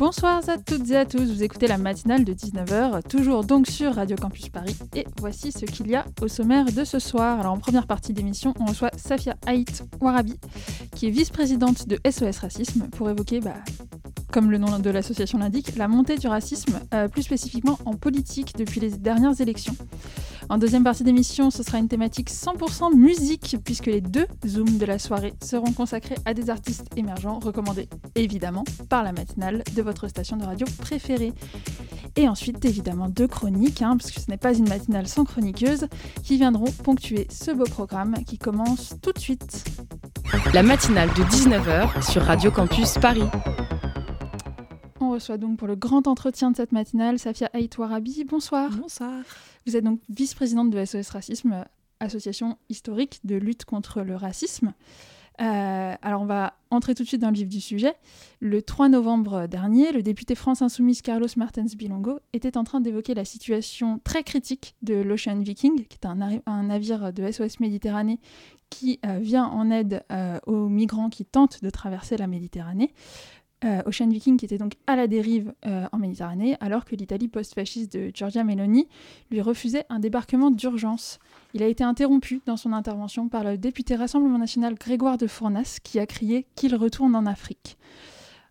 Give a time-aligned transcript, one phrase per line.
[0.00, 3.96] Bonsoir à toutes et à tous, vous écoutez la matinale de 19h, toujours donc sur
[3.96, 4.74] Radio Campus Paris.
[4.96, 7.38] Et voici ce qu'il y a au sommaire de ce soir.
[7.38, 10.40] Alors en première partie d'émission, on reçoit Safia Haït Warabi,
[10.96, 13.56] qui est vice-présidente de SOS Racisme, pour évoquer, bah,
[14.32, 18.56] comme le nom de l'association l'indique, la montée du racisme, euh, plus spécifiquement en politique
[18.56, 19.76] depuis les dernières élections.
[20.50, 24.84] En deuxième partie d'émission, ce sera une thématique 100% musique, puisque les deux zooms de
[24.84, 30.08] la soirée seront consacrés à des artistes émergents recommandés évidemment par la matinale de votre
[30.08, 31.32] station de radio préférée.
[32.16, 35.86] Et ensuite, évidemment, deux chroniques, hein, parce que ce n'est pas une matinale sans chroniqueuse,
[36.24, 39.64] qui viendront ponctuer ce beau programme qui commence tout de suite.
[40.52, 43.22] La matinale de 19h sur Radio Campus Paris.
[45.00, 48.24] On reçoit donc pour le grand entretien de cette matinale Safia Aïtouarabi.
[48.24, 48.70] Bonsoir.
[48.72, 49.12] Bonsoir.
[49.66, 51.64] Vous êtes donc vice-présidente de SOS Racisme,
[52.00, 54.72] association historique de lutte contre le racisme.
[55.40, 57.94] Euh, alors on va entrer tout de suite dans le vif du sujet.
[58.40, 63.14] Le 3 novembre dernier, le député France Insoumise Carlos Martens Bilongo était en train d'évoquer
[63.14, 68.20] la situation très critique de l'Ocean Viking, qui est un, navire de SOS Méditerranée
[68.68, 72.92] qui euh, vient en aide euh, aux migrants qui tentent de traverser la Méditerranée.
[73.62, 77.28] Euh, Ocean Viking qui était donc à la dérive euh, en Méditerranée, alors que l'Italie
[77.28, 78.88] post-fasciste de Giorgia Meloni
[79.30, 81.18] lui refusait un débarquement d'urgence.
[81.52, 85.78] Il a été interrompu dans son intervention par le député Rassemblement national Grégoire de Fournas
[85.82, 87.76] qui a crié qu'il retourne en Afrique.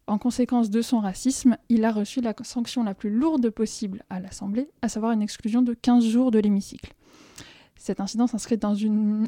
[0.05, 4.19] En conséquence de son racisme, il a reçu la sanction la plus lourde possible à
[4.19, 6.93] l'Assemblée, à savoir une exclusion de 15 jours de l'hémicycle.
[7.79, 8.75] Cet incident s'inscrit dans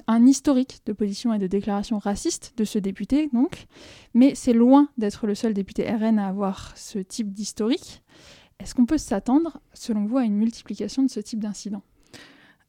[0.07, 3.65] un historique de position et de déclaration raciste de ce député, donc,
[4.13, 8.03] mais c'est loin d'être le seul député RN à avoir ce type d'historique.
[8.59, 11.81] Est-ce qu'on peut s'attendre, selon vous, à une multiplication de ce type d'incident?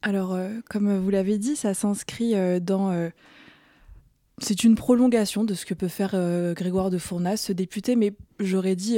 [0.01, 2.91] Alors, euh, comme vous l'avez dit, ça s'inscrit euh, dans...
[2.91, 3.09] Euh,
[4.39, 6.15] c'est une prolongation de ce que peut faire
[6.55, 8.97] Grégoire de Fournas, ce député, mais j'aurais dit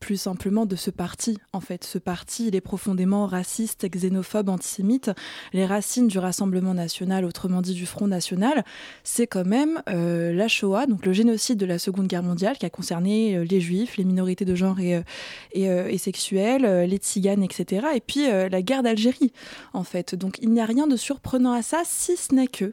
[0.00, 1.38] plus simplement de ce parti.
[1.52, 5.10] En fait, ce parti, il est profondément raciste, xénophobe, antisémite.
[5.52, 8.64] Les racines du Rassemblement national, autrement dit du Front national,
[9.04, 12.66] c'est quand même euh, la Shoah, donc le génocide de la Seconde Guerre mondiale qui
[12.66, 17.42] a concerné euh, les Juifs, les minorités de genre et, euh, et, sexuelles, les Tziganes,
[17.42, 17.88] etc.
[17.94, 19.32] Et puis la guerre d'Algérie,
[19.74, 20.14] en fait.
[20.14, 22.72] Donc il n'y a rien de surprenant à ça, si ce n'est que,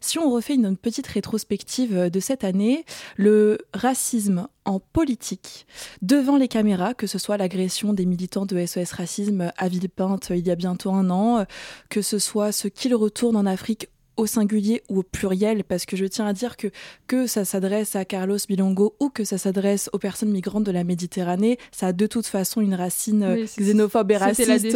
[0.00, 2.84] si on refait une petite rétrospective de cette année,
[3.16, 5.66] le racisme en politique
[6.02, 10.46] devant les caméras, que ce soit l'agression des militants de SOS Racisme à Villepinte il
[10.46, 11.46] y a bientôt un an,
[11.88, 15.96] que ce soit ce qu'ils retournent en Afrique au singulier ou au pluriel, parce que
[15.96, 16.68] je tiens à dire que
[17.06, 20.84] que ça s'adresse à Carlos Bilongo ou que ça s'adresse aux personnes migrantes de la
[20.84, 24.70] Méditerranée, ça a de toute façon une racine xénophobe et raciste.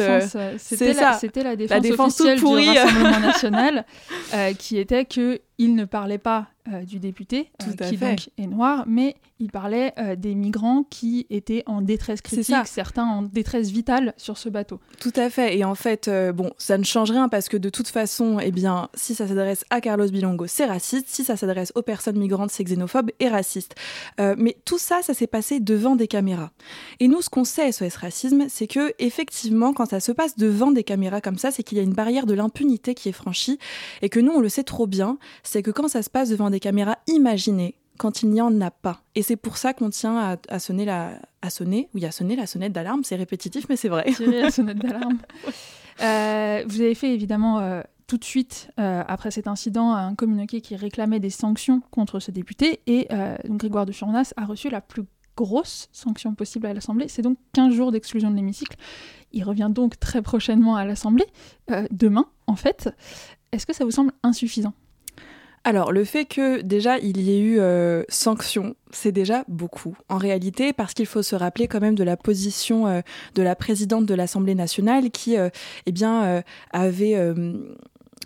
[0.58, 3.86] C'était la, c'était la, défense, la défense officielle du Rassemblement national,
[4.34, 8.46] euh, qui était que il ne parlait pas euh, du député, euh, qui donc est
[8.46, 13.70] noir, mais il parlait euh, des migrants qui étaient en détresse critique, certains en détresse
[13.70, 14.78] vitale sur ce bateau.
[15.00, 15.56] Tout à fait.
[15.56, 18.88] Et en fait, bon, ça ne change rien parce que de toute façon, eh bien,
[18.94, 21.08] si ça s'adresse à Carlos Bilongo, c'est raciste.
[21.08, 23.74] Si ça s'adresse aux personnes migrantes, c'est xénophobe et raciste.
[24.18, 26.50] mais tout ça, ça s'est passé devant des caméras.
[27.00, 30.72] Et nous, ce qu'on sait SOS Racisme, c'est que effectivement, quand ça se passe devant
[30.72, 33.58] des caméras comme ça, c'est qu'il y a une barrière de l'impunité qui est franchie
[34.02, 35.18] et que nous, on le sait trop bien,
[35.50, 38.70] c'est que quand ça se passe devant des caméras imaginées quand il n'y en a
[38.70, 39.02] pas.
[39.14, 42.46] Et c'est pour ça qu'on tient à, sonner la, à sonner, oui, à sonner la
[42.46, 43.02] sonnette d'alarme.
[43.04, 44.04] C'est répétitif, mais c'est vrai.
[44.12, 45.18] Tirer la sonnette d'alarme.
[46.00, 50.62] Euh, vous avez fait évidemment euh, tout de suite, euh, après cet incident, un communiqué
[50.62, 52.80] qui réclamait des sanctions contre ce député.
[52.86, 53.08] Et
[53.44, 55.02] Grégoire de Furnas a reçu la plus
[55.36, 57.08] grosse sanction possible à l'Assemblée.
[57.08, 58.76] C'est donc 15 jours d'exclusion de l'hémicycle.
[59.32, 61.26] Il revient donc très prochainement à l'Assemblée,
[61.90, 62.88] demain en fait.
[63.52, 64.74] Est-ce que ça vous semble insuffisant?
[65.62, 70.16] Alors, le fait que déjà il y ait eu euh, sanction, c'est déjà beaucoup en
[70.16, 73.00] réalité, parce qu'il faut se rappeler quand même de la position euh,
[73.34, 75.50] de la présidente de l'Assemblée nationale qui, euh,
[75.84, 76.42] eh bien,
[76.72, 77.16] avait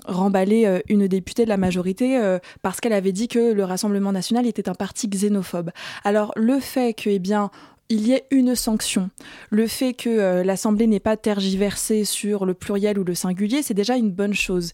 [0.07, 4.69] remballé une députée de la majorité parce qu'elle avait dit que le Rassemblement national était
[4.69, 5.71] un parti xénophobe.
[6.05, 7.51] Alors, le fait que, eh bien,
[7.89, 9.11] il y ait une sanction.
[9.51, 13.97] Le fait que l'Assemblée n'ait pas tergiversé sur le pluriel ou le singulier, c'est déjà
[13.97, 14.73] une bonne chose.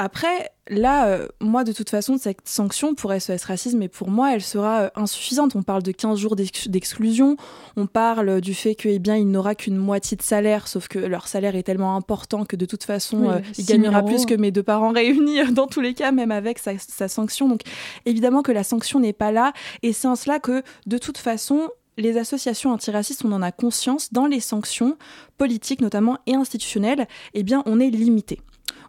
[0.00, 4.32] Après, là, euh, moi, de toute façon, cette sanction pour SOS Racisme, et pour moi,
[4.32, 5.56] elle sera euh, insuffisante.
[5.56, 7.36] On parle de 15 jours d'exclusion,
[7.76, 11.00] on parle du fait qu'il eh bien, il n'aura qu'une moitié de salaire, sauf que
[11.00, 14.52] leur salaire est tellement important que de toute façon, euh, il gagnera plus que mes
[14.52, 17.48] deux parents réunis, dans tous les cas, même avec sa, sa sanction.
[17.48, 17.62] Donc,
[18.06, 19.52] évidemment que la sanction n'est pas là,
[19.82, 24.12] et c'est en cela que, de toute façon, les associations antiracistes, on en a conscience,
[24.12, 24.96] dans les sanctions
[25.38, 28.38] politiques notamment et institutionnelles, eh bien, on est limité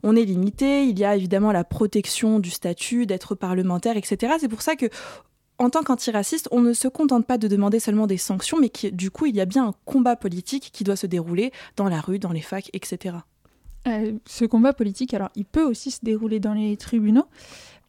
[0.04, 0.84] on est limité.
[0.86, 4.34] Il y a évidemment la protection du statut, d'être parlementaire, etc.
[4.40, 4.88] C'est pour ça que
[5.60, 9.12] en tant qu'antiraciste, on ne se contente pas de demander seulement des sanctions, mais du
[9.12, 12.18] coup, il y a bien un combat politique qui doit se dérouler dans la rue,
[12.18, 13.18] dans les facs, etc.
[13.88, 17.26] Euh, ce combat politique, alors, il peut aussi se dérouler dans les tribunaux.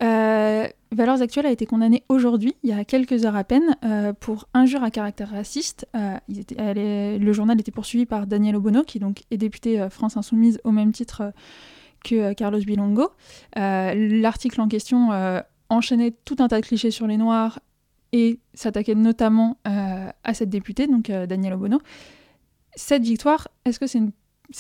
[0.03, 4.13] Euh, Valeurs Actuelles a été condamné aujourd'hui, il y a quelques heures à peine, euh,
[4.15, 5.87] pour injure à caractère raciste.
[6.29, 10.93] le journal était poursuivi par Daniel Obono, qui donc est député France Insoumise au même
[10.93, 11.33] titre
[12.05, 13.11] que euh, Carlos Bilongo.
[13.57, 17.61] Euh, l'article en question euh, enchaînait tout un tas de clichés sur les Noirs
[18.13, 21.81] et s'attaquait notamment à cette députée, donc Danielle Obono.
[22.75, 24.11] Cette victoire, est-ce que c'est une,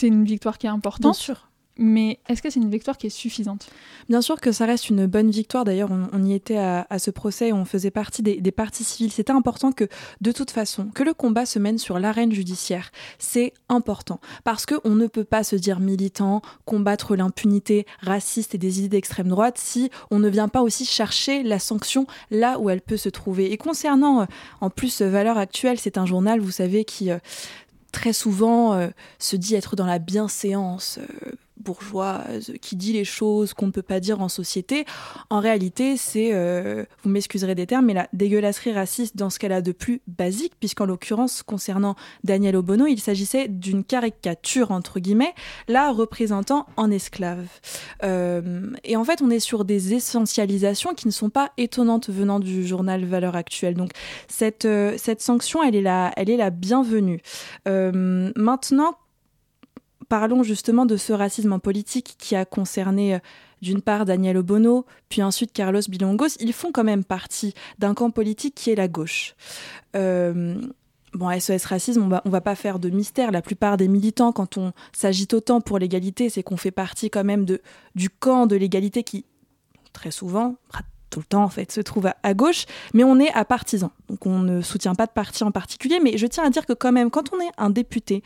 [0.02, 1.16] une victoire qui est importante?
[1.16, 1.49] Bien sûr.
[1.82, 3.70] Mais est-ce que c'est une victoire qui est suffisante?
[4.10, 5.64] Bien sûr que ça reste une bonne victoire.
[5.64, 9.10] D'ailleurs, on, y était à, ce procès, on faisait partie des, des parties civiles.
[9.10, 9.88] C'était important que,
[10.20, 12.90] de toute façon, que le combat se mène sur l'arène judiciaire.
[13.18, 18.80] C'est important parce qu'on ne peut pas se dire militant, combattre l'impunité raciste et des
[18.80, 22.82] idées d'extrême droite si on ne vient pas aussi chercher la sanction là où elle
[22.82, 23.52] peut se trouver.
[23.52, 24.24] Et concernant, euh,
[24.60, 27.18] en plus, Valeurs Actuelles, c'est un journal, vous savez, qui euh,
[27.90, 28.88] très souvent euh,
[29.18, 30.98] se dit être dans la bienséance
[31.60, 34.84] bourgeoise qui dit les choses qu'on ne peut pas dire en société.
[35.28, 39.52] En réalité, c'est, euh, vous m'excuserez des termes, mais la dégueulasserie raciste dans ce qu'elle
[39.52, 45.34] a de plus basique, puisqu'en l'occurrence, concernant Daniel Obono, il s'agissait d'une caricature, entre guillemets,
[45.68, 47.46] la représentant en esclave.
[48.02, 52.40] Euh, et en fait, on est sur des essentialisations qui ne sont pas étonnantes venant
[52.40, 53.74] du journal Valeurs Actuelles.
[53.74, 53.92] Donc,
[54.28, 57.20] cette, euh, cette sanction, elle est la, elle est la bienvenue.
[57.66, 58.96] maintenant,
[60.10, 63.18] parlons justement de ce racisme en politique qui a concerné euh,
[63.62, 66.36] d'une part Daniel Obono, puis ensuite Carlos Bilongos.
[66.40, 69.34] Ils font quand même partie d'un camp politique qui est la gauche.
[69.94, 70.60] Euh,
[71.14, 73.30] bon, SOS Racisme, on va, va pas faire de mystère.
[73.30, 77.24] La plupart des militants, quand on s'agite autant pour l'égalité, c'est qu'on fait partie quand
[77.24, 77.62] même de,
[77.94, 79.24] du camp de l'égalité qui,
[79.92, 80.56] très souvent,
[81.10, 83.90] tout le temps en fait, se trouve à, gauche, mais on est à partisan.
[84.08, 86.72] Donc on ne soutient pas de parti en particulier, mais je tiens à dire que
[86.72, 88.22] quand même, quand on est un député,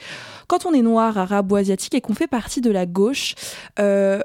[0.46, 3.34] quand on est noir, arabe ou asiatique et qu'on fait partie de la gauche,
[3.78, 4.20] euh,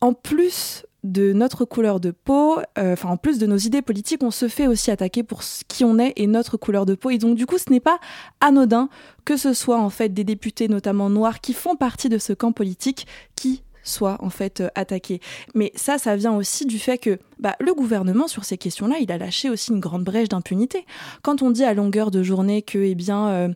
[0.00, 4.22] en plus de notre couleur de peau, euh, enfin en plus de nos idées politiques,
[4.22, 7.10] on se fait aussi attaquer pour qui on est et notre couleur de peau.
[7.10, 7.98] Et donc du coup, ce n'est pas
[8.40, 8.88] anodin
[9.24, 12.52] que ce soit en fait des députés, notamment noirs, qui font partie de ce camp
[12.52, 15.20] politique, qui soit en fait euh, attaqué.
[15.54, 19.10] Mais ça, ça vient aussi du fait que bah, le gouvernement sur ces questions-là, il
[19.12, 20.84] a lâché aussi une grande brèche d'impunité.
[21.22, 23.48] Quand on dit à longueur de journée que, eh bien, euh,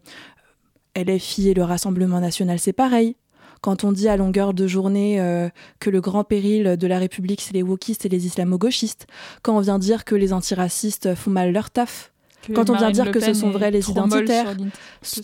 [0.97, 3.17] LFI et le Rassemblement national, c'est pareil.
[3.63, 5.49] Quand on dit à longueur de journée euh,
[5.81, 9.07] que le grand péril de la République, c'est les wokistes et les islamo-gauchistes,
[9.43, 12.13] quand on vient dire que les antiracistes font mal leur taf,
[12.55, 14.55] quand on vient dire que ce sont vrais les identitaires,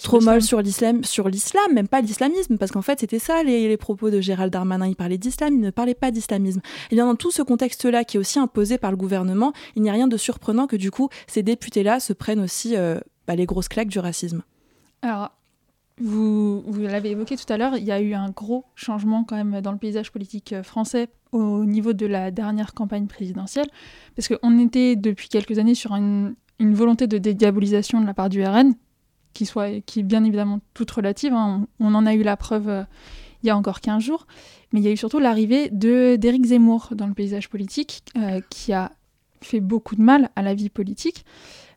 [0.02, 3.76] trop molle sur l'islam, sur l'islam, même pas l'islamisme, parce qu'en fait c'était ça les,
[3.76, 4.86] propos de Gérald Darmanin.
[4.86, 6.60] Il parlait d'islam, il ne parlait pas d'islamisme.
[6.90, 9.90] Et bien dans tout ce contexte-là, qui est aussi imposé par le gouvernement, il n'y
[9.90, 13.46] a rien de surprenant que du coup ces députés-là se prennent aussi euh, bah, les
[13.46, 14.42] grosses claques du racisme.
[15.02, 15.30] Alors.
[16.00, 19.36] Vous, vous l'avez évoqué tout à l'heure, il y a eu un gros changement quand
[19.36, 23.66] même dans le paysage politique euh, français au niveau de la dernière campagne présidentielle,
[24.14, 28.28] parce qu'on était depuis quelques années sur une, une volonté de dédiabolisation de la part
[28.28, 28.74] du RN,
[29.34, 31.32] qui, soit, qui est bien évidemment toute relative.
[31.32, 31.66] Hein.
[31.80, 32.84] On, en a eu la preuve euh,
[33.42, 34.26] il y a encore 15 jours.
[34.72, 38.72] Mais il y a eu surtout l'arrivée d'Éric Zemmour dans le paysage politique, euh, qui
[38.72, 38.92] a
[39.40, 41.24] fait beaucoup de mal à la vie politique.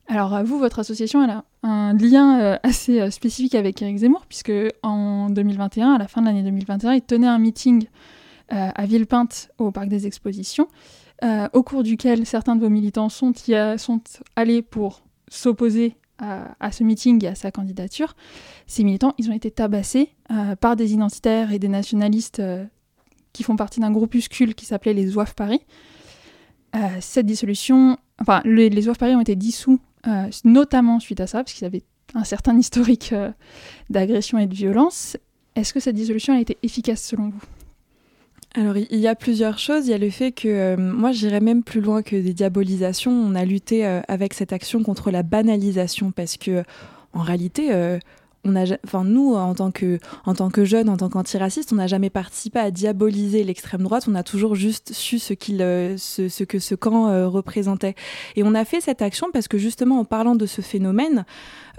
[0.07, 4.53] Alors, vous, votre association, elle a un lien euh, assez spécifique avec Éric Zemmour, puisque
[4.83, 7.87] en 2021, à la fin de l'année 2021, il tenait un meeting
[8.49, 10.67] à Villepinte au Parc des Expositions.
[11.23, 13.31] Euh, au cours duquel certains de vos militants sont,
[13.77, 14.01] sont
[14.35, 18.15] allés pour s'opposer à, ce meeting et à sa candidature.
[18.67, 22.63] Ces militants, ils ont été tabassés euh, par des identitaires et des nationalistes euh,
[23.33, 25.61] qui font partie d'un groupuscule qui s'appelait les Zouaves Paris.
[27.01, 29.79] cette dissolution, enfin, les, les Paris ont été dissous
[30.43, 33.13] notamment suite à ça, parce qu'ils avaient un certain historique
[33.89, 35.17] d'agression et de violence.
[35.55, 37.41] Est-ce que cette dissolution a été efficace selon vous?
[38.57, 39.87] Alors, il y a plusieurs choses.
[39.87, 43.11] Il y a le fait que euh, moi, j'irais même plus loin que des diabolisations.
[43.11, 46.63] On a lutté euh, avec cette action contre la banalisation parce que,
[47.11, 47.99] en réalité, euh,
[48.45, 51.77] on a, enfin nous en tant que en tant que jeunes, en tant qu'antiracistes, on
[51.77, 54.05] n'a jamais participé à diaboliser l'extrême droite.
[54.07, 57.95] On a toujours juste su ce qu'il, ce, que ce camp représentait.
[58.35, 61.25] Et on a fait cette action parce que justement en parlant de ce phénomène,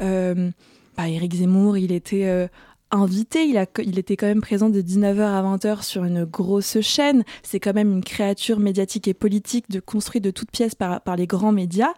[0.00, 2.48] bah, Éric Zemmour, il était
[2.90, 3.44] invité.
[3.46, 7.24] Il, a, il était quand même présent de 19h à 20h sur une grosse chaîne.
[7.42, 11.16] C'est quand même une créature médiatique et politique de construite de toutes pièces par, par
[11.16, 11.92] les grands médias.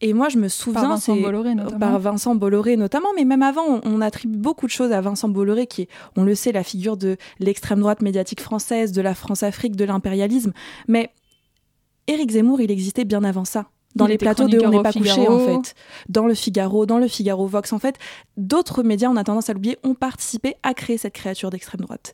[0.00, 1.78] Et moi, je me souviens, par Vincent Bolloré notamment.
[1.78, 5.66] Par Vincent Bolloré notamment, mais même avant, on, attribue beaucoup de choses à Vincent Bolloré,
[5.66, 9.76] qui est, on le sait, la figure de l'extrême droite médiatique française, de la France-Afrique,
[9.76, 10.52] de l'impérialisme.
[10.88, 11.10] Mais
[12.06, 15.28] Éric Zemmour, il existait bien avant ça dans les plateaux de On n'est pas couché
[15.28, 15.74] en fait,
[16.08, 17.96] dans le Figaro, dans le Figaro Vox en fait,
[18.36, 22.12] d'autres médias, on a tendance à l'oublier, ont participé à créer cette créature d'extrême droite.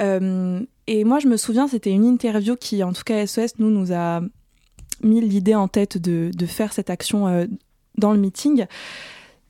[0.00, 3.70] Euh, et moi je me souviens, c'était une interview qui, en tout cas SOS, nous
[3.70, 4.20] nous a
[5.02, 7.46] mis l'idée en tête de, de, faire cette action euh,
[7.98, 8.66] dans le meeting.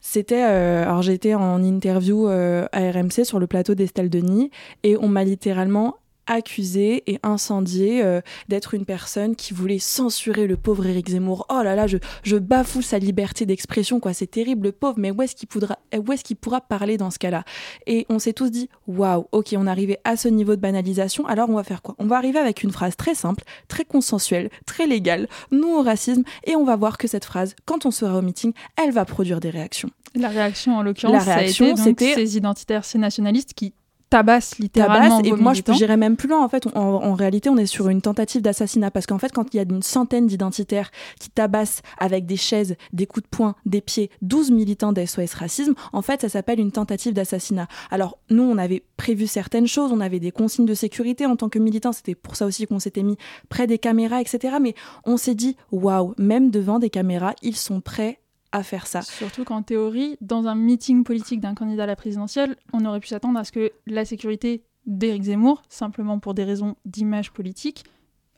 [0.00, 4.50] C'était, euh, alors j'étais en interview à RMC sur le plateau d'Estelle Denis
[4.82, 10.56] et on m'a littéralement accusé et incendié euh, d'être une personne qui voulait censurer le
[10.56, 11.46] pauvre Éric Zemmour.
[11.50, 14.12] Oh là là, je, je bafoue sa liberté d'expression, quoi.
[14.12, 17.10] C'est terrible, le pauvre, mais où est-ce qu'il pourra, où est-ce qu'il pourra parler dans
[17.10, 17.44] ce cas-là?
[17.86, 21.26] Et on s'est tous dit, waouh, ok, on est arrivé à ce niveau de banalisation,
[21.26, 21.94] alors on va faire quoi?
[21.98, 26.22] On va arriver avec une phrase très simple, très consensuelle, très légale, non au racisme,
[26.44, 28.52] et on va voir que cette phrase, quand on sera au meeting,
[28.82, 29.90] elle va produire des réactions.
[30.14, 33.72] La réaction, en l'occurrence, c'était ces identitaires, ces nationalistes qui
[34.12, 36.66] tabasse littéralement et moi je j'irais même plus loin en fait.
[36.74, 39.62] En, réalité on est sur une tentative d'assassinat parce qu'en fait quand il y a
[39.62, 44.50] une centaine d'identitaires qui tabassent avec des chaises des coups de poing des pieds 12
[44.50, 47.68] militants d'SOS racisme en fait ça s'appelle une tentative d'assassinat.
[47.90, 51.48] Alors nous on avait prévu certaines choses on avait des consignes de sécurité en tant
[51.48, 53.16] que militants c'était pour ça aussi qu'on s'était mis
[53.48, 54.74] près des caméras etc mais
[55.06, 58.21] on s'est dit waouh même devant des caméras ils sont prêts
[58.52, 59.02] à faire ça.
[59.02, 63.08] Surtout qu'en théorie, dans un meeting politique d'un candidat à la présidentielle, on aurait pu
[63.08, 67.84] s'attendre à ce que la sécurité d'Éric Zemmour, simplement pour des raisons d'image politique,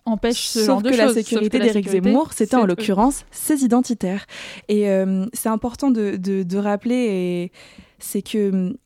[0.05, 0.97] empêche ce genre de que.
[0.97, 4.27] La sécurité d'Éric Zemmour, c'était en l'occurrence ses identitaires.
[4.69, 7.51] Et euh, c'est important de, de, rappeler,
[7.99, 8.77] c'est que hum,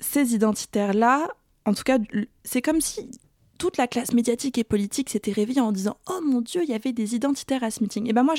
[0.00, 1.28] ces identitaires-là,
[1.64, 1.98] en tout cas,
[2.44, 3.10] c'est comme si
[3.58, 6.74] toute la classe médiatique et politique s'était réveillée en disant Oh mon Dieu, il y
[6.74, 8.08] avait des identitaires à ce meeting.
[8.08, 8.34] Et ben moi,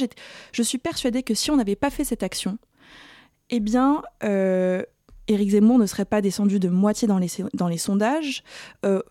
[0.51, 2.57] je suis persuadée que si on n'avait pas fait cette action,
[3.49, 4.83] eh bien, euh,
[5.27, 8.43] Éric Zemmour ne serait pas descendu de moitié dans les, dans les sondages.
[8.85, 9.01] Euh,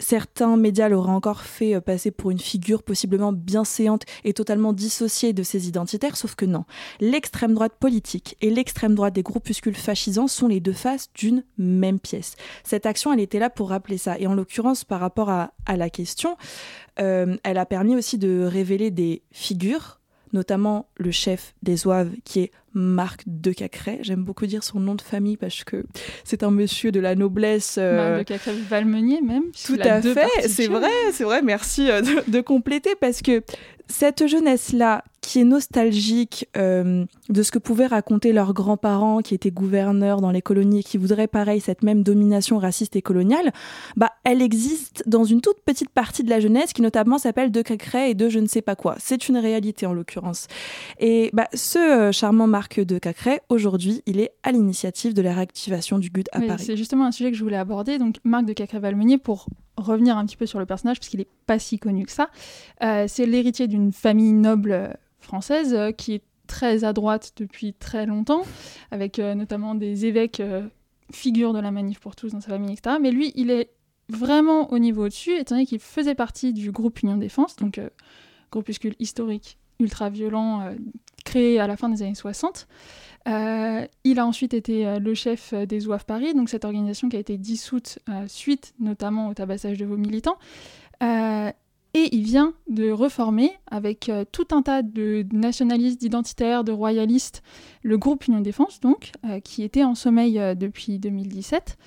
[0.00, 4.72] Certains médias l'auraient encore fait euh, passer pour une figure possiblement bien séante et totalement
[4.72, 6.64] dissociée de ses identitaires, sauf que non.
[7.00, 12.00] L'extrême droite politique et l'extrême droite des groupuscules fascisants sont les deux faces d'une même
[12.00, 12.34] pièce.
[12.64, 14.18] Cette action, elle était là pour rappeler ça.
[14.18, 16.36] Et en l'occurrence, par rapport à, la question,
[17.00, 20.00] euh, elle a permis aussi de révéler des figures
[20.34, 24.00] notamment le chef des Oeuvres qui est Marc de Cacré.
[24.02, 25.84] J'aime beaucoup dire son nom de famille parce que
[26.24, 27.76] c'est un monsieur de la noblesse.
[27.78, 29.44] Euh, Marc de Cacré Valmenier même.
[29.64, 31.40] Tout à fait, c'est vrai, c'est vrai.
[31.40, 33.42] Merci euh, de, compléter parce que
[33.88, 39.50] cette jeunesse-là, qui est nostalgique euh, de ce que pouvaient raconter leurs grands-parents qui étaient
[39.50, 43.52] gouverneurs dans les colonies et qui voudraient pareil cette même domination raciste et coloniale,
[43.96, 47.62] bah elle existe dans une toute petite partie de la jeunesse qui notamment s'appelle de
[47.62, 48.96] Cacré et de je ne sais pas quoi.
[48.98, 50.46] C'est une réalité en l'occurrence.
[51.00, 55.32] Et bah, ce euh, charmant Marc de Cacré, aujourd'hui, il est à l'initiative de la
[55.34, 56.64] réactivation du GUD à Paris.
[56.66, 57.98] C'est justement un sujet que je voulais aborder.
[57.98, 61.28] Donc Marc de Cacré-Valmenier, pour revenir un petit peu sur le personnage, parce qu'il n'est
[61.46, 62.30] pas si connu que ça,
[62.82, 68.06] euh, c'est l'héritier d'une famille noble française euh, qui est très à droite depuis très
[68.06, 68.42] longtemps,
[68.90, 70.42] avec euh, notamment des évêques
[71.12, 72.96] figures de la manif pour tous dans sa famille, etc.
[73.00, 73.70] Mais lui, il est
[74.08, 77.80] vraiment au niveau au-dessus, étant donné qu'il faisait partie du groupe Union Défense, donc
[78.50, 80.74] groupuscule historique ultra-violent
[81.24, 82.66] créé à la fin des années 60.
[83.26, 87.16] Euh, il a ensuite été euh, le chef des OAF Paris, donc cette organisation qui
[87.16, 90.36] a été dissoute euh, suite notamment au tabassage de vos militants.
[91.00, 97.42] et il vient de reformer avec tout un tas de nationalistes, d'identitaires, de royalistes,
[97.82, 99.12] le groupe Union Défense, donc,
[99.44, 101.78] qui était en sommeil depuis 2017.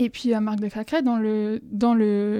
[0.00, 1.60] Et puis Marc de Cacré, dans le,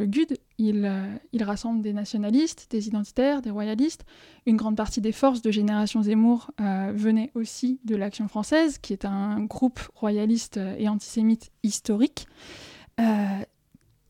[0.07, 0.91] GUD, il,
[1.33, 4.05] il, rassemble des nationalistes, des identitaires, des royalistes.
[4.45, 8.93] Une grande partie des forces de Génération Zemmour euh, venaient aussi de l'Action française, qui
[8.93, 12.27] est un groupe royaliste et antisémite historique.
[13.01, 13.05] Euh,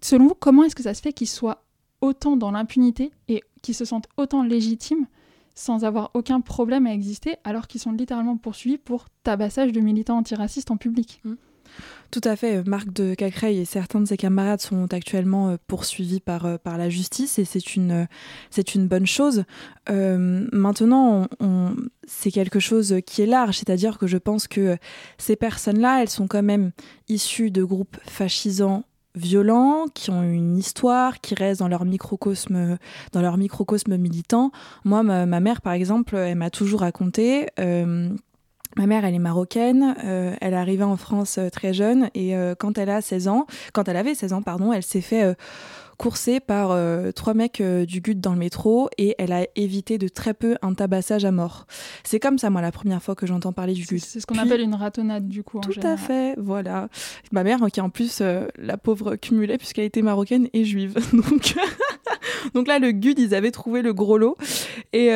[0.01, 1.65] selon vous, comment est-ce que ça se fait qu'ils soient
[2.01, 5.07] autant dans l'impunité et qu'ils se sentent autant légitimes
[5.55, 10.19] sans avoir aucun problème à exister, alors qu'ils sont littéralement poursuivis pour tabassage de militants
[10.19, 11.21] antiracistes en public?
[11.25, 11.35] Mmh.
[12.11, 12.63] Tout à fait.
[12.69, 17.39] Marc de Cacreil et certains de ses camarades sont actuellement poursuivis par, par la justice
[17.39, 18.07] et c'est une,
[18.75, 19.45] une bonne chose.
[19.89, 21.27] maintenant,
[22.07, 24.77] c'est quelque chose qui est large, c'est-à-dire que je pense que
[25.19, 26.71] ces personnes-là, elles sont quand même
[27.09, 32.79] issues de groupes fascisants violents, qui ont une histoire, qui restent dans leur microcosme,
[33.13, 34.51] dans leur microcosme militant.
[34.85, 37.49] Moi, ma, mère, par exemple, elle m'a toujours raconté.
[37.61, 38.11] Euh,
[38.77, 42.35] ma mère, elle est marocaine, euh, elle est arrivée en France euh, très jeune et
[42.59, 45.35] quand elle a 16 ans, quand elle avait 16 ans, pardon, elle s'est fait
[45.97, 49.99] coursée par euh, trois mecs euh, du GUT dans le métro et elle a évité
[49.99, 51.67] de très peu un tabassage à mort.
[52.03, 53.99] C'est comme ça, moi, la première fois que j'entends parler du GUT.
[53.99, 55.61] C'est ce qu'on appelle une ratonnade, du coup.
[55.61, 56.89] Tout à fait, voilà.
[57.33, 60.95] Ma mère, qui en plus, euh, la pauvre cumulée, puisqu'elle était marocaine et juive.
[61.13, 61.55] Donc,
[62.55, 64.37] Donc là, le GUD, ils avaient trouvé le gros lot.
[64.93, 65.11] Et,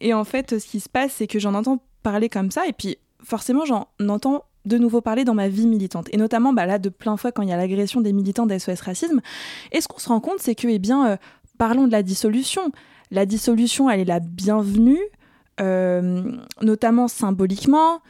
[0.00, 2.72] et en fait, ce qui se passe, c'est que j'en entends parler comme ça, et
[2.72, 6.08] puis forcément, j'en entends de nouveau parler dans ma vie militante.
[6.12, 8.80] Et notamment, bah, là, de plein fois, quand il y a l'agression des militants d'SOS
[8.82, 9.20] Racisme.
[9.72, 11.16] Et ce qu'on se rend compte, c'est que, eh bien, euh,
[11.58, 12.70] parlons de la dissolution.
[13.10, 15.00] La dissolution, elle est la bienvenue,
[15.60, 16.22] euh,
[16.60, 18.00] notamment symboliquement.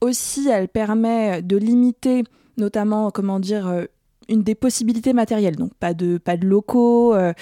[0.00, 2.24] Aussi, elle permet de limiter,
[2.56, 3.84] notamment, comment dire, euh,
[4.30, 5.56] une des possibilités matérielles.
[5.56, 7.32] Donc pas de, pas de locaux, euh,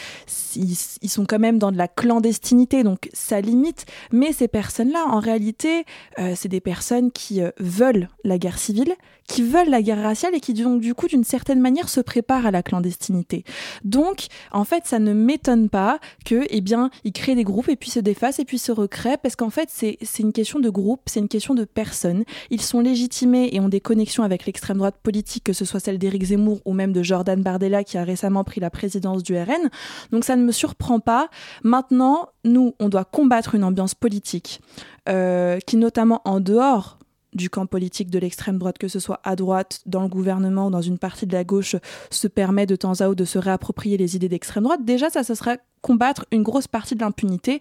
[0.57, 3.87] ils, sont quand même dans de la clandestinité, donc ça limite.
[4.11, 5.85] Mais ces personnes-là, en réalité,
[6.19, 8.95] euh, c'est des personnes qui euh, veulent la guerre civile,
[9.29, 12.47] qui veulent la guerre raciale et qui donc du coup d'une certaine manière se préparent
[12.47, 13.45] à la clandestinité.
[13.85, 17.77] Donc en fait ça ne m'étonne pas que eh bien ils créent des groupes et
[17.77, 21.03] puis se défacent et puis se recréent parce qu'en fait c'est une question de groupe,
[21.07, 22.25] c'est une question de personnes.
[22.51, 25.99] Ils sont légitimés et ont des connexions avec l'extrême droite politique, que ce soit celle
[25.99, 29.69] d'Éric Zemmour ou même de Jordan Bardella qui a récemment pris la présidence du RN.
[30.13, 31.29] Donc ça ne me surprend pas.
[31.63, 34.61] Maintenant, nous, on doit combattre une ambiance politique
[35.09, 36.99] euh, qui notamment en dehors
[37.35, 40.71] du camp politique de l'extrême droite, que ce soit à droite, dans le gouvernement ou
[40.71, 41.77] dans une partie de la gauche,
[42.11, 45.23] se permet de temps à autre de se réapproprier les idées d'extrême droite, déjà ça,
[45.23, 47.61] ce serait combattre une grosse partie de l'impunité.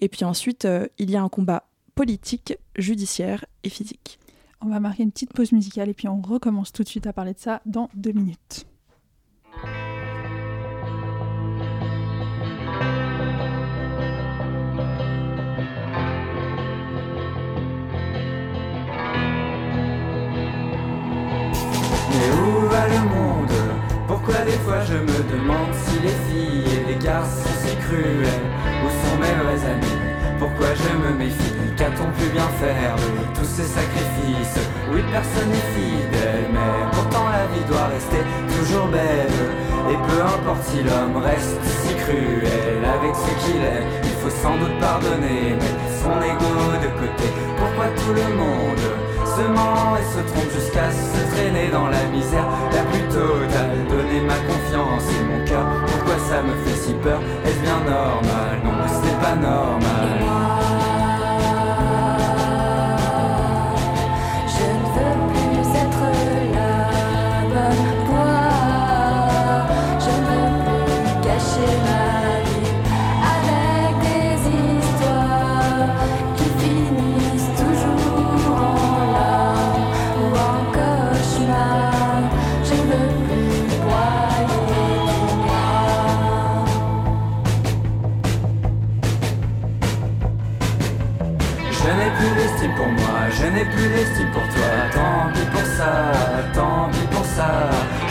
[0.00, 4.18] Et puis ensuite, euh, il y a un combat politique, judiciaire et physique.
[4.66, 7.12] On va marquer une petite pause musicale et puis on recommence tout de suite à
[7.12, 8.66] parler de ça dans deux minutes.
[22.88, 23.52] le monde?
[24.08, 28.26] Pourquoi des fois je me demande si les filles et les garçons si cruels
[28.84, 29.98] Où sont mes vrais amis
[30.40, 31.65] Pourquoi je me méfie?
[31.86, 34.58] Qu'a-t-on pu bien faire de tous ces sacrifices
[34.90, 38.26] Oui personne n'est fidèle Mais pourtant la vie doit rester
[38.58, 39.30] toujours belle
[39.86, 44.58] Et peu importe si l'homme reste si cruel Avec ce qu'il est Il faut sans
[44.58, 48.86] doute pardonner Mettre son ego de côté Pourquoi tout le monde
[49.22, 53.76] se ment et se trompe jusqu'à se traîner dans la misère la plus totale.
[53.86, 58.56] Donner ma confiance et mon cœur, pourquoi ça me fait si peur Est-ce bien normal
[58.64, 60.45] Non, ce n'est pas normal.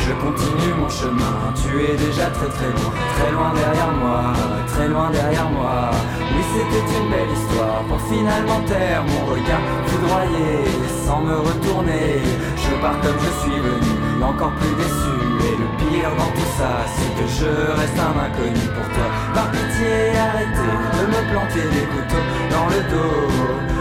[0.07, 4.33] Je continue mon chemin, tu es déjà très très loin, très loin derrière moi,
[4.67, 5.89] très loin derrière moi.
[6.31, 10.61] Oui, c'était une belle histoire pour finalement taire mon regard foudroyé,
[11.07, 12.21] sans me retourner.
[12.55, 15.15] Je pars comme je suis venu, encore plus déçu.
[15.47, 19.07] Et le pire dans tout ça, c'est que je reste un inconnu pour toi.
[19.33, 23.75] Par pitié, arrêtez de me planter des couteaux dans le dos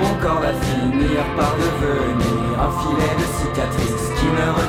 [0.00, 3.89] mon corps va finir par devenir un filet de cicatrices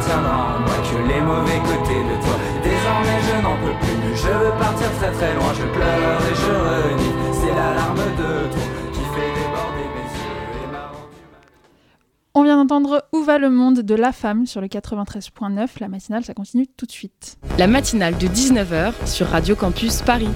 [0.01, 2.35] qui ne retiendra en moi que les mauvais côtés de toi.
[2.63, 6.51] Désormais je n'en peux plus, je veux partir très très loin, je pleure et je
[6.51, 7.13] renie.
[7.33, 10.91] C'est l'alarme de toi qui fait déborder mes yeux et ma
[12.33, 15.67] On vient d'entendre Où va le monde de La Femme sur le 93.9.
[15.79, 17.37] La matinale, ça continue tout de suite.
[17.57, 20.29] La matinale de 19h sur Radio Campus Paris.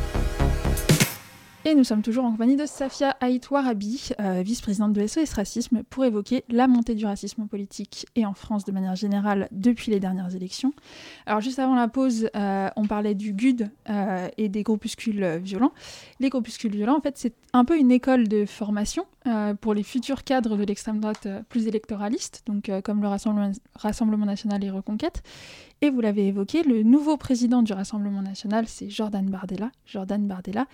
[1.67, 6.05] Et nous sommes toujours en compagnie de Safia Aïtoirabi, euh, vice-présidente de SOS Racisme, pour
[6.05, 9.99] évoquer la montée du racisme en politique et en France de manière générale depuis les
[9.99, 10.73] dernières élections.
[11.25, 15.71] Alors juste avant la pause, euh, on parlait du GUD euh, et des groupuscules violents.
[16.19, 19.07] Les groupuscules violents, en fait, c'est un peu une école de formation
[19.59, 24.63] pour les futurs cadres de l'extrême droite plus électoraliste, donc comme le Rassemblement, Rassemblement national
[24.63, 25.23] et Reconquête.
[25.81, 29.71] Et vous l'avez évoqué, le nouveau président du Rassemblement national, c'est Jordan Bardella.
[29.85, 30.67] Jordan Bardella,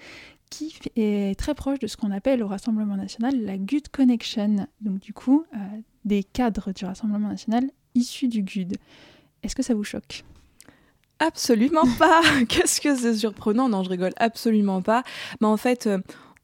[0.51, 4.67] qui est très proche de ce qu'on appelle au Rassemblement national la GUD Connection.
[4.81, 5.57] Donc du coup, euh,
[6.05, 7.63] des cadres du Rassemblement national
[7.95, 8.77] issus du GUD.
[9.41, 10.23] Est-ce que ça vous choque?
[11.19, 13.69] Absolument pas Qu'est-ce que c'est surprenant?
[13.69, 15.03] Non, je rigole absolument pas.
[15.39, 15.99] Mais en fait, euh,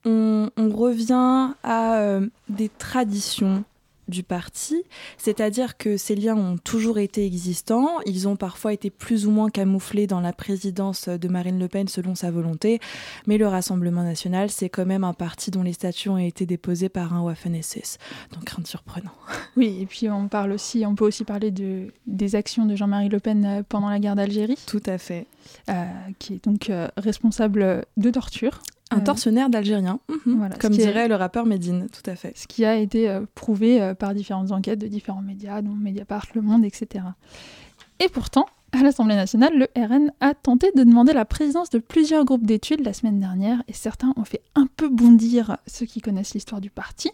[0.06, 3.66] on, revient à euh, des traditions
[4.08, 4.84] du parti,
[5.18, 9.50] c'est-à-dire que ces liens ont toujours été existants, ils ont parfois été plus ou moins
[9.50, 12.80] camouflés dans la présidence de Marine Le Pen selon sa volonté,
[13.26, 16.90] mais le Rassemblement national, c'est quand même un parti dont les statuts ont été déposés
[16.90, 17.98] par un Waffen-SS,
[18.34, 19.12] donc rien de surprenant.
[19.56, 23.10] Oui, et puis on parle aussi, on peut aussi parler de, des actions de Jean-Marie
[23.10, 24.58] Le Pen euh, pendant la guerre d'Algérie.
[24.68, 25.26] Tout à fait.
[25.70, 25.86] Euh,
[26.20, 28.62] qui est donc euh, responsable de torture.
[28.92, 30.50] Un tortionnaire d'Algériens, mhm.
[30.60, 32.38] comme dirait le rappeur Medine, tout à fait.
[32.38, 36.28] Ce qui a été euh, prouvé euh, par différentes enquêtes de différents médias, dont Mediapart,
[36.36, 37.04] Le Monde, etc.
[38.00, 42.26] Et pourtant, à l'Assemblée nationale, le RN a tenté de demander la présidence de plusieurs
[42.26, 46.34] groupes d'études la semaine dernière, et certains ont fait un peu bondir ceux qui connaissent
[46.34, 47.12] l'histoire du parti,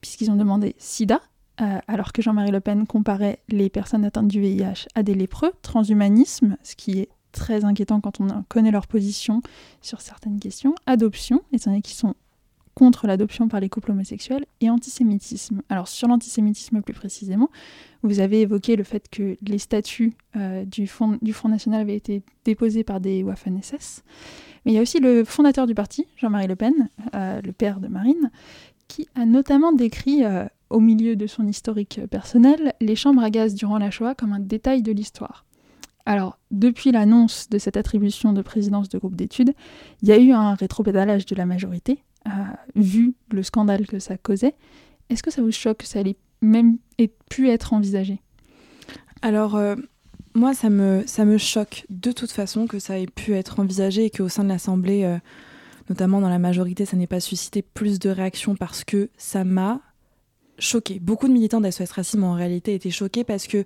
[0.00, 1.20] puisqu'ils ont demandé SIDA,
[1.60, 5.52] euh, alors que Jean-Marie Le Pen comparait les personnes atteintes du VIH à des lépreux,
[5.62, 9.42] transhumanisme, ce qui est très inquiétant quand on connaît leur position
[9.80, 12.14] sur certaines questions, adoption, étant donné qu'ils sont
[12.74, 15.62] contre l'adoption par les couples homosexuels, et antisémitisme.
[15.68, 17.50] Alors sur l'antisémitisme plus précisément,
[18.02, 21.18] vous avez évoqué le fait que les statuts euh, du, Front,
[21.48, 24.02] National avaient été déposés par des Waffen-SS,
[24.64, 27.80] mais il y a aussi le fondateur du parti, Jean-Marie Le Pen, euh, le père
[27.80, 28.30] de Marine,
[28.88, 33.54] qui a notamment décrit, euh, au milieu de son historique personnel, les chambres à gaz
[33.54, 35.44] durant la Shoah comme un détail de l'histoire.
[36.04, 39.54] Alors, depuis l'annonce de cette attribution de présidence de groupe d'études,
[40.02, 42.30] il y a eu un rétropédalage de la majorité, euh,
[42.74, 44.54] vu le scandale que ça causait.
[45.10, 46.78] Est-ce que ça vous choque que ça ait même
[47.30, 48.20] pu être envisagé
[49.22, 49.76] Alors, euh,
[50.34, 51.04] moi, ça me,
[51.38, 55.04] choque de toute façon que ça ait pu être envisagé et qu'au sein de l'Assemblée,
[55.04, 55.18] euh,
[55.88, 59.80] notamment dans la majorité, ça n'ait pas suscité plus de réactions parce que ça m'a
[60.58, 61.00] choqué.
[61.00, 63.64] Beaucoup de militants d'SOS Racisme en réalité étaient choqués parce que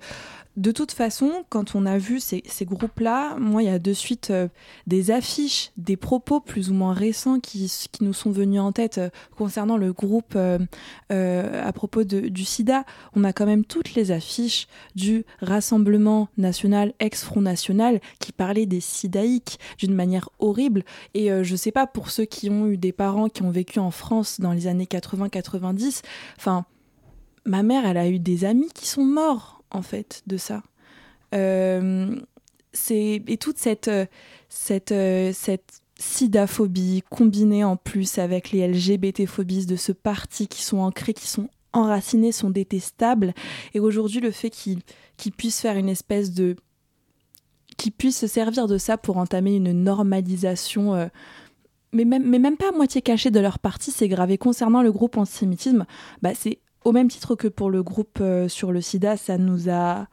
[0.57, 4.31] de toute façon, quand on a vu ces, groupes-là, moi, il y a de suite
[4.31, 4.49] euh,
[4.87, 9.11] des affiches, des propos plus ou moins récents qui, nous sont venus en tête euh,
[9.37, 10.59] concernant le groupe euh,
[11.11, 12.85] à propos du sida.
[13.15, 18.81] On a quand même toutes les affiches du Rassemblement national, ex-Front national, qui parlaient des
[18.81, 20.85] sidaïques d'une manière horrible.
[21.15, 23.79] Et je ne sais pas, pour ceux qui ont eu des parents qui ont vécu
[23.79, 26.03] en France dans les années 80-90,
[26.39, 26.65] enfin,
[27.45, 30.63] ma mère, elle a eu des amis qui sont morts en fait de ça.
[31.35, 32.17] Euh,
[32.91, 34.07] et toute cette euh,
[34.49, 40.79] cette euh, cette sidaphobie combinée en plus avec les LGBT-phobies de ce parti qui sont
[40.79, 43.33] ancrés, qui sont enracinés, sont détestables.
[43.73, 44.83] Et aujourd'hui, le fait qu'ils
[45.17, 46.57] qu puissent faire une espèce de
[47.79, 51.11] qui puissent se servir de ça pour entamer une normalisation
[51.93, 54.93] mais même, mais même pas à moitié cachée de leur parti, c'est gravé concernant le
[54.93, 55.87] groupe antisémitisme,
[56.21, 59.69] bah c'est au même titre que pour le groupe euh, sur le sida, ça nous
[59.69, 60.07] a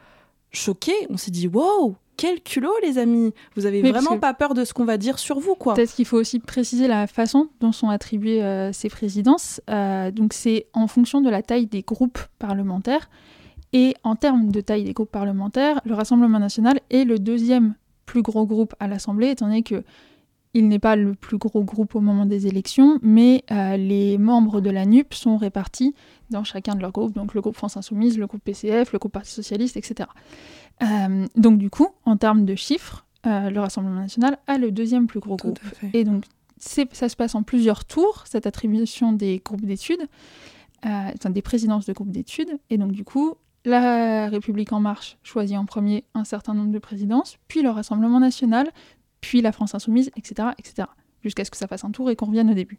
[0.51, 1.05] choqués.
[1.11, 4.73] On s'est dit, wow, quel culot, les amis Vous avez vraiment pas peur de ce
[4.73, 7.89] qu'on va dire sur vous, quoi Peut-être qu'il faut aussi préciser la façon dont sont
[7.89, 9.61] attribuées euh, ces présidences.
[9.69, 13.07] Euh, donc, c'est en fonction de la taille des groupes parlementaires.
[13.71, 17.75] Et en termes de taille des groupes parlementaires, le Rassemblement national est le deuxième
[18.07, 19.83] plus gros groupe à l'Assemblée, étant donné que
[20.53, 24.69] il n'est pas le plus gros groupe au moment des élections, mais les membres de
[24.69, 25.95] la NUP sont répartis
[26.29, 29.13] dans chacun de leurs groupes, donc le groupe France Insoumise, le groupe PCF, le groupe
[29.13, 30.09] Parti Socialiste, etc.
[30.81, 35.07] Euh, donc du coup, en termes de chiffres, euh, le Rassemblement National a le deuxième
[35.07, 35.59] plus gros groupe.
[35.93, 36.25] Et donc
[36.57, 40.07] ça se passe en plusieurs tours, cette attribution des groupes d'études,
[40.85, 43.35] euh, enfin des présidences de groupes d'études, et donc du coup,
[43.65, 48.19] la République en marche choisit en premier un certain nombre de présidences, puis le Rassemblement
[48.19, 48.69] national,
[49.23, 50.87] puis la France insoumise, etc., etc.,
[51.23, 52.77] jusqu'à ce que ça fasse un tour et qu'on revienne au début.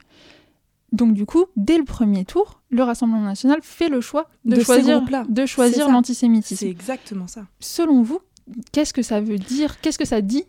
[0.93, 5.03] Donc du coup, dès le premier tour, le Rassemblement national fait le choix de, choisir,
[5.29, 6.61] de choisir l'antisémitisme.
[6.61, 7.47] C'est exactement ça.
[7.59, 8.21] Selon vous,
[8.71, 10.45] qu'est-ce que ça veut dire Qu'est-ce que ça dit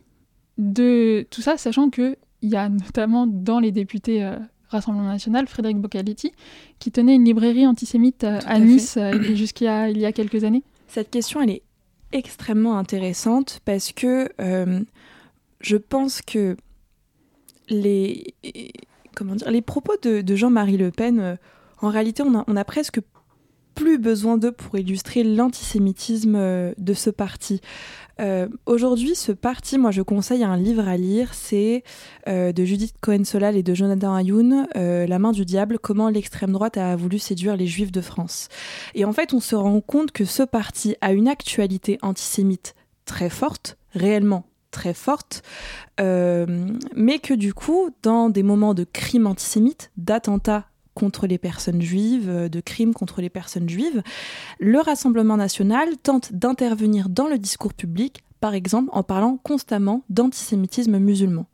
[0.58, 4.36] de tout ça, sachant qu'il y a notamment dans les députés euh,
[4.68, 6.32] Rassemblement national, Frédéric Boccaletti,
[6.78, 10.62] qui tenait une librairie antisémite euh, à, Nice euh, jusqu'à il y a quelques années
[10.88, 11.62] Cette question, elle est
[12.12, 14.28] extrêmement intéressante parce que
[15.60, 16.56] je pense que
[17.68, 18.34] les
[19.64, 21.38] propos de, Jean-Marie Le Pen,
[21.80, 23.00] en réalité, on a, presque
[23.74, 27.60] plus besoin d'eux pour illustrer l'antisémitisme de ce parti.
[28.20, 31.84] Euh, aujourd'hui, ce parti, moi je conseille un livre à lire, c'est
[32.28, 36.52] euh, de Judith Cohen-Solal et de Jonathan Ayoun, euh, La main du diable, comment l'extrême
[36.52, 38.48] droite a voulu séduire les juifs de France.
[38.94, 43.28] Et en fait, on se rend compte que ce parti a une actualité antisémite très
[43.28, 45.42] forte, réellement très forte,
[45.98, 52.28] mais que du coup, dans des moments de crimes antisémites, d'attentats contre les personnes juives,
[52.28, 54.02] euh, de crimes contre les personnes juives,
[54.58, 60.98] le Rassemblement national tente d'intervenir dans le discours public par exemple en parlant constamment d'antisémitisme
[60.98, 61.46] musulman.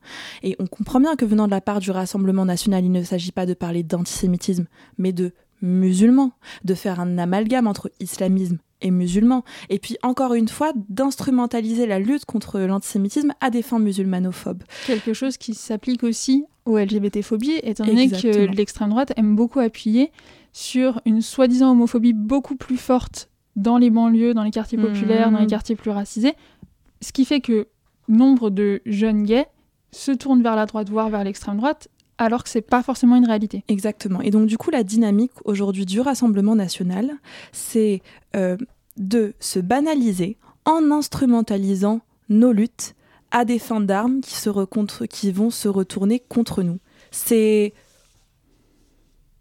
[0.42, 3.32] Et on comprend bien que venant de la part du Rassemblement national, il ne s'agit
[3.32, 4.66] pas de parler d'antisémitisme,
[4.98, 6.32] mais de musulman,
[6.64, 9.44] de faire un amalgame entre islamisme et musulman.
[9.70, 14.62] Et puis, encore une fois, d'instrumentaliser la lutte contre l'antisémitisme à des fins musulmanophobes.
[14.86, 20.12] Quelque chose qui s'applique aussi aux LGBT-phobies, étant donné que l'extrême droite aime beaucoup appuyer
[20.52, 25.38] sur une soi-disant homophobie beaucoup plus forte dans les banlieues, dans les quartiers populaires, dans
[25.38, 26.34] les quartiers plus racisés,
[27.00, 27.68] ce qui fait que
[28.08, 29.46] nombre de jeunes gays
[29.90, 33.26] se tournent vers la droite, voire vers l'extrême droite, alors que c'est pas forcément une
[33.26, 33.64] réalité.
[33.68, 34.20] Exactement.
[34.20, 37.10] Et donc du coup, la dynamique aujourd'hui du Rassemblement national,
[37.52, 38.00] c'est
[38.36, 38.56] euh,
[38.96, 42.94] de se banaliser en instrumentalisant nos luttes
[43.30, 44.34] à des fins d'armes qui,
[45.08, 46.78] qui vont se retourner contre nous.
[47.10, 47.72] C'est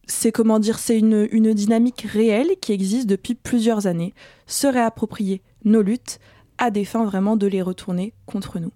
[0.08, 4.14] c'est comment dire, c'est une, une, dynamique réelle qui existe depuis plusieurs années.
[4.46, 6.20] Se réapproprier nos luttes
[6.58, 8.72] à des fins vraiment de les retourner contre nous.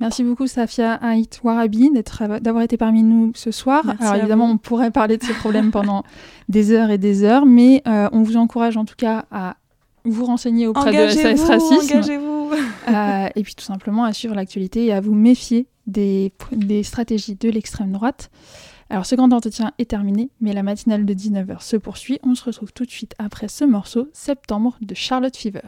[0.00, 1.90] Merci beaucoup Safia Haït Warabi
[2.40, 3.84] d'avoir été parmi nous ce soir.
[4.00, 6.02] Alors évidemment, on pourrait parler de ces problèmes pendant
[6.48, 9.56] des heures et des heures, mais euh, on vous encourage en tout cas à
[10.04, 11.96] vous renseigner auprès de SAS Racisme.
[11.96, 12.50] Engagez-vous
[12.88, 17.34] euh, Et puis tout simplement à suivre l'actualité et à vous méfier des, des stratégies
[17.34, 18.30] de l'extrême droite.
[18.90, 22.18] Alors ce grand entretien est terminé, mais la matinale de 19h se poursuit.
[22.22, 25.60] On se retrouve tout de suite après ce morceau, Septembre de Charlotte Fever.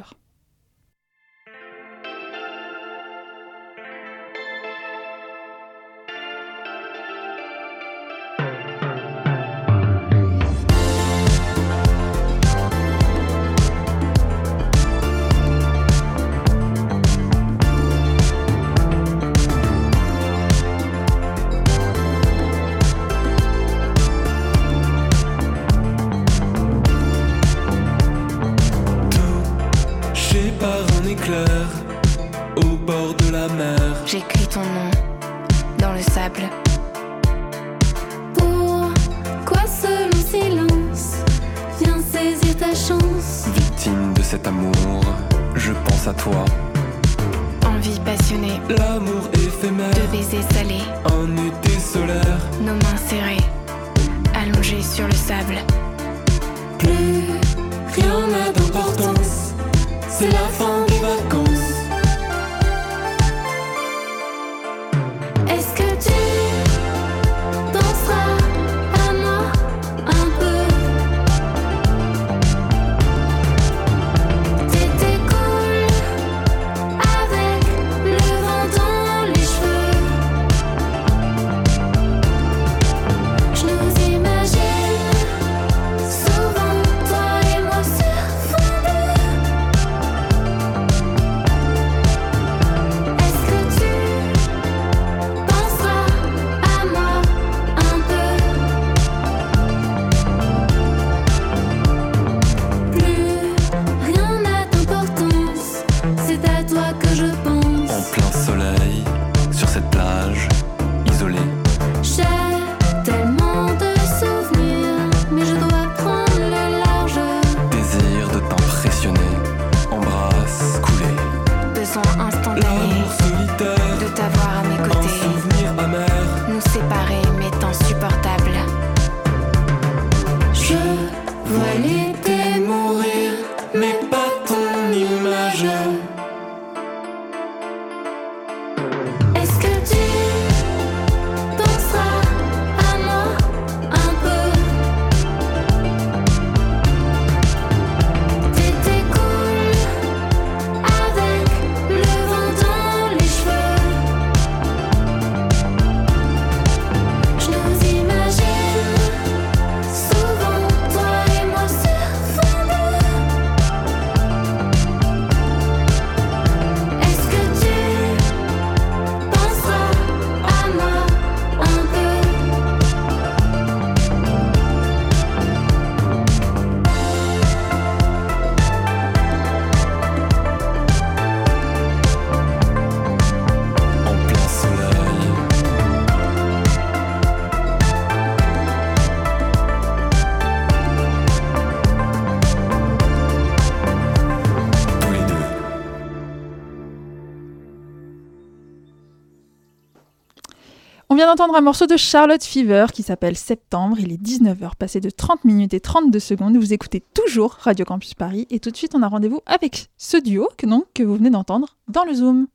[201.35, 203.97] D'entendre un morceau de Charlotte Fever qui s'appelle Septembre.
[203.99, 206.57] Il est 19h, passé de 30 minutes et 32 secondes.
[206.57, 208.47] Vous écoutez toujours Radio Campus Paris.
[208.51, 211.31] Et tout de suite, on a rendez-vous avec ce duo que, non, que vous venez
[211.31, 212.47] d'entendre dans le Zoom.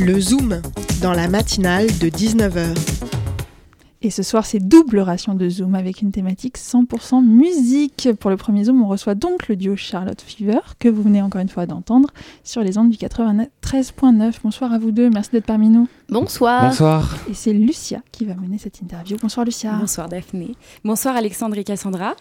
[0.00, 0.62] Le Zoom,
[1.02, 2.95] dans la matinale de 19h.
[4.02, 8.08] Et ce soir, c'est double ration de Zoom avec une thématique 100% musique.
[8.20, 11.40] Pour le premier Zoom, on reçoit donc le duo Charlotte Fever, que vous venez encore
[11.40, 12.10] une fois d'entendre,
[12.44, 14.34] sur les ondes du 93.9.
[14.42, 15.88] Bonsoir à vous deux, merci d'être parmi nous.
[16.08, 16.68] Bonsoir.
[16.68, 17.16] Bonsoir.
[17.30, 19.16] Et c'est Lucia qui va mener cette interview.
[19.20, 19.72] Bonsoir Lucia.
[19.72, 20.54] Bonsoir Daphné.
[20.84, 22.14] Bonsoir Alexandre et Cassandra.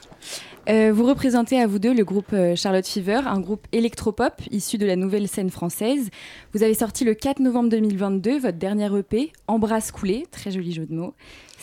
[0.67, 4.79] Euh, vous représentez à vous deux le groupe euh, Charlotte Fever, un groupe électropop issu
[4.79, 6.09] de la nouvelle scène française.
[6.53, 10.88] Vous avez sorti le 4 novembre 2022 votre dernière EP, Embrasse coulée, très joli jeu
[10.88, 11.13] de mots.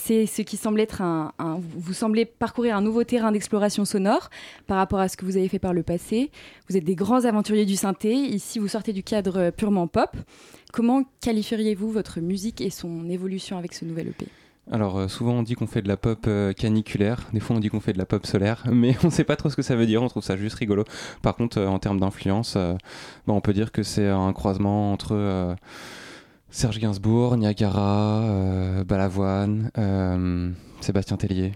[0.04, 1.32] C'est ce qui semble être un,
[1.76, 4.30] Vous semblez parcourir un nouveau terrain d'exploration sonore
[4.66, 6.32] par rapport à ce que vous avez fait par le passé.
[6.68, 8.12] Vous êtes des grands aventuriers du synthé.
[8.12, 10.10] Ici, vous sortez du cadre purement pop.
[10.72, 14.26] Comment qualifieriez-vous votre musique et son évolution avec ce nouvel EP
[14.72, 17.60] Alors euh, souvent on dit qu'on fait de la pop euh, caniculaire, des fois on
[17.60, 19.76] dit qu'on fait de la pop solaire, mais on sait pas trop ce que ça
[19.76, 20.82] veut dire, on trouve ça juste rigolo.
[21.22, 22.76] Par contre euh, en termes d'influence, bah,
[23.28, 25.56] on peut dire que c'est un croisement entre
[26.52, 30.50] Serge Gainsbourg, Niagara, euh, Balavoine, euh,
[30.82, 31.52] Sébastien Tellier.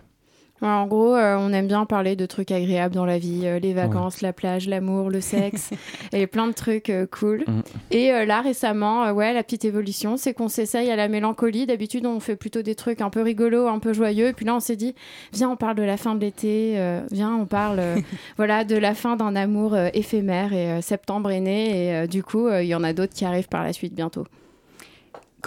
[0.62, 3.74] Ouais, en gros, euh, on aime bien parler de trucs agréables dans la vie, les
[3.74, 5.68] vacances, la plage, l'amour, le sexe,
[6.14, 7.44] et plein de trucs cool.
[7.46, 7.60] Mm.
[7.90, 11.66] Et là, récemment, ouais, la petite évolution, c'est qu'on s'essaye à la mélancolie.
[11.66, 14.28] D'habitude, on fait plutôt des trucs un peu rigolos, un peu joyeux.
[14.28, 14.94] Et puis là, on s'est dit,
[15.34, 16.80] viens, on parle de la fin de l'été,
[17.12, 17.82] viens, on parle,
[18.38, 20.54] voilà, de la fin d'un amour éphémère.
[20.54, 23.62] Et septembre est né, et du coup, il y en a d'autres qui arrivent par
[23.62, 24.24] la suite bientôt.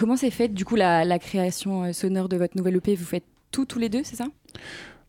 [0.00, 3.04] Comment s'est faite du coup la, la création euh, sonore de votre nouvelle EP Vous
[3.04, 4.28] faites tout tous les deux, c'est ça?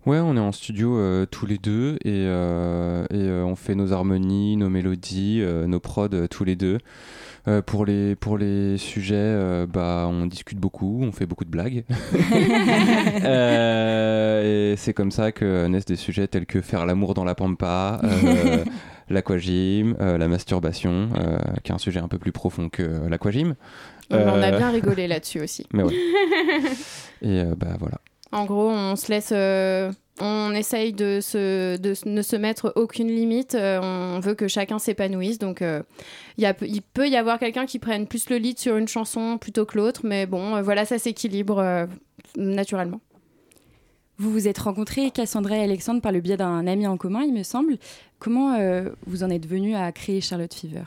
[0.07, 3.75] Ouais, on est en studio euh, tous les deux et, euh, et, euh, on fait
[3.75, 6.79] nos harmonies, nos mélodies, nos prods tous les deux.
[7.65, 11.85] Pour, les, pour les sujets, bah, on discute beaucoup, on fait beaucoup de blagues.
[14.43, 17.99] Et c'est comme ça que naissent des sujets tels que faire l'amour dans la pampa,
[19.09, 21.09] l'aquagym, la masturbation,
[21.63, 23.55] qui est un sujet un peu plus profond que l'aquagym.
[24.11, 25.65] On en a Euh, bien rigolé là-dessus aussi.
[25.73, 25.93] Mais ouais.
[27.21, 27.99] Et euh, bah voilà.
[28.31, 33.09] En gros, on se laisse, euh, on essaye de, se, de ne se mettre aucune
[33.09, 33.55] limite.
[33.55, 35.37] euh, on veut que chacun s'épanouisse.
[35.37, 35.83] Donc, euh,
[36.37, 38.87] il y a- il peut y avoir quelqu'un qui prenne plus le lead sur une
[38.87, 40.01] chanson plutôt que l'autre.
[40.05, 41.85] Mais bon, euh, voilà, ça s'équilibre euh,
[42.37, 43.01] naturellement.
[44.17, 47.33] Vous vous êtes rencontrés, Cassandra et Alexandre, par le biais d'un ami en commun, il
[47.33, 47.77] me semble.
[48.19, 50.83] Comment euh, vous en êtes venu à créer Charlotte Fever?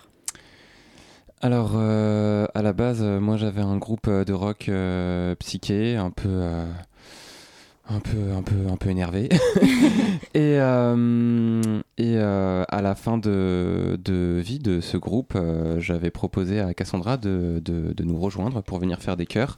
[1.45, 5.95] Alors, euh, à la base, euh, moi j'avais un groupe euh, de rock euh, psyché,
[5.95, 6.65] un peu, euh,
[7.89, 9.29] un peu, un peu, un peu énervé.
[10.35, 16.11] et euh, et euh, à la fin de, de vie de ce groupe, euh, j'avais
[16.11, 19.57] proposé à Cassandra de, de, de nous rejoindre pour venir faire des chœurs.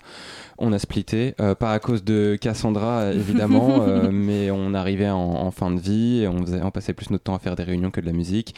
[0.59, 5.71] On a splitté, pas à cause de Cassandra évidemment, mais on arrivait en, en fin
[5.71, 8.01] de vie et on, faisait, on passait plus notre temps à faire des réunions que
[8.01, 8.55] de la musique.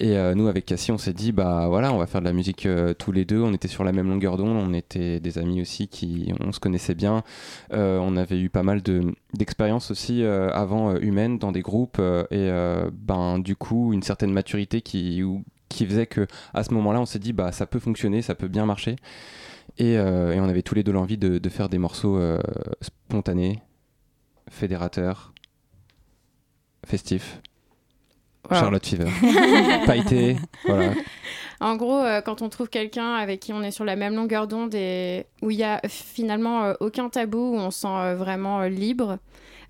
[0.00, 2.66] Et nous, avec Cassie, on s'est dit, bah voilà, on va faire de la musique
[2.98, 3.40] tous les deux.
[3.40, 6.58] On était sur la même longueur d'onde, on était des amis aussi qui, on se
[6.58, 7.22] connaissait bien.
[7.70, 11.98] On avait eu pas mal de d'expériences aussi euh, avant euh, humaines dans des groupes
[11.98, 12.50] euh, et
[12.92, 15.34] ben du coup une certaine maturité qui
[15.70, 18.66] faisait que à ce moment-là, on s'est dit, bah ça peut fonctionner, ça peut bien
[18.66, 18.96] marcher.
[19.78, 22.18] Et, on avait tous les deux l'envie de, faire des morceaux
[22.80, 23.60] spontanés,
[24.48, 25.34] fédérateurs,
[26.86, 27.42] festifs.
[28.50, 28.56] Wow.
[28.58, 29.08] Charlotte Fever.
[29.86, 30.92] Pailleté, voilà.
[31.60, 34.46] En gros, euh, quand on trouve quelqu'un avec qui on est sur la même longueur
[34.46, 38.14] d'onde et où il y a finalement euh, aucun tabou, où on se sent euh,
[38.14, 39.18] vraiment euh, libre,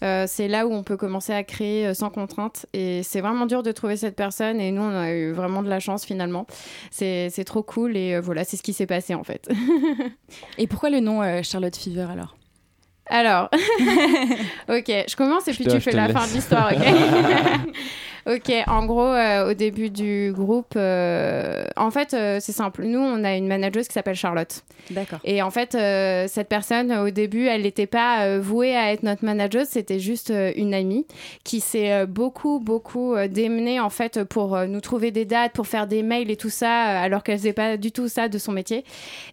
[0.02, 2.66] euh, c'est là où on peut commencer à créer euh, sans contrainte.
[2.72, 4.60] Et c'est vraiment dur de trouver cette personne.
[4.60, 6.46] Et nous, on a eu vraiment de la chance finalement.
[6.90, 7.96] C'est c'est trop cool.
[7.96, 9.48] Et euh, voilà, c'est ce qui s'est passé en fait.
[10.58, 12.36] Et pourquoi le nom euh, Charlotte Fever alors?
[13.08, 13.48] Alors,
[14.68, 16.16] ok, je commence et Je puis te- tu fais la laisse.
[16.16, 17.72] fin de l'histoire, ok
[18.26, 22.84] Ok, en gros, euh, au début du groupe, euh, en fait, euh, c'est simple.
[22.84, 24.64] Nous, on a une manageuse qui s'appelle Charlotte.
[24.90, 25.20] D'accord.
[25.22, 29.04] Et en fait, euh, cette personne, au début, elle n'était pas euh, vouée à être
[29.04, 31.06] notre manageuse, c'était juste euh, une amie
[31.44, 36.02] qui s'est beaucoup, beaucoup démenée, en fait, pour nous trouver des dates, pour faire des
[36.02, 38.84] mails et tout ça, alors qu'elle faisait pas du tout ça de son métier.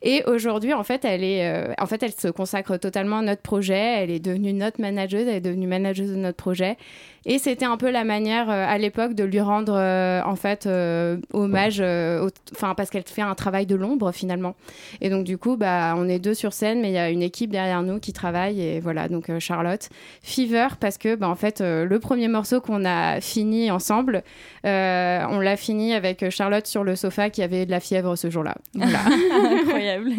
[0.02, 3.42] Et aujourd'hui, en fait, elle est, euh, en fait, elle se consacre totalement à notre
[3.42, 4.04] projet.
[4.04, 6.78] Elle est devenue notre manageuse, elle est devenue manageuse de notre projet.
[7.26, 10.66] Et c'était un peu la manière euh, à l'époque de lui rendre euh, en fait
[10.66, 14.56] euh, hommage, euh, enfin parce qu'elle fait un travail de l'ombre finalement.
[15.00, 17.22] Et donc du coup, bah, on est deux sur scène, mais il y a une
[17.22, 19.08] équipe derrière nous qui travaille et voilà.
[19.08, 19.90] Donc euh, Charlotte,
[20.22, 24.24] Fever parce que bah, en fait euh, le premier morceau qu'on a fini ensemble,
[24.66, 28.30] euh, on l'a fini avec Charlotte sur le sofa qui avait de la fièvre ce
[28.30, 28.56] jour-là.
[28.74, 29.00] Voilà.
[29.62, 30.12] Incroyable.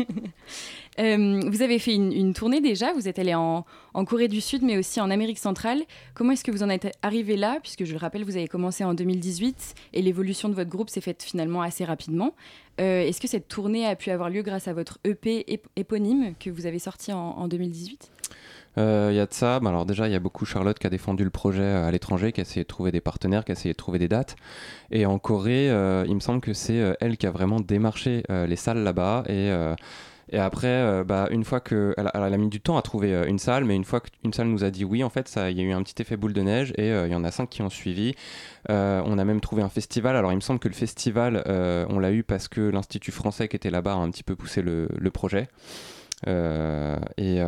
[1.01, 3.65] Euh, vous avez fait une, tournée déjà, vous êtes allé en,
[4.07, 5.83] Corée du Sud, mais aussi en Amérique centrale.
[6.15, 7.59] Comment est-ce que vous en êtes arrivé là?
[7.63, 11.01] Puisque je le rappelle, vous avez commencé en 2018 et l'évolution de votre groupe s'est
[11.01, 12.35] faite finalement assez rapidement.
[12.81, 16.51] Euh, est-ce que cette tournée a pu avoir lieu grâce à votre EP éponyme que
[16.51, 18.11] vous avez sorti en, 2018
[18.77, 19.61] il euh, y a de ça.
[19.61, 22.33] Bah, alors déjà, il y a beaucoup Charlotte qui a défendu le projet à l'étranger,
[22.33, 24.35] qui a essayé de trouver des partenaires, qui a essayé de trouver des dates.
[24.91, 28.83] Et en Corée, il me semble que c'est elle qui a vraiment démarché les salles
[28.83, 29.53] là-bas et
[30.31, 33.27] et après, euh, bah, une fois que elle, a mis du temps à trouver euh,
[33.27, 35.61] une salle, mais une fois qu'une salle nous a dit oui, en fait, il y
[35.61, 37.51] a eu un petit effet boule de neige et euh, il y en a cinq
[37.51, 38.15] qui ont suivi.
[38.69, 40.17] on a même trouvé un festival.
[40.17, 41.45] Alors, il me semble que le festival,
[41.89, 44.63] on l'a eu parce que l'Institut français qui était là-bas a un petit peu poussé
[44.63, 45.49] le, projet.
[46.27, 47.43] et,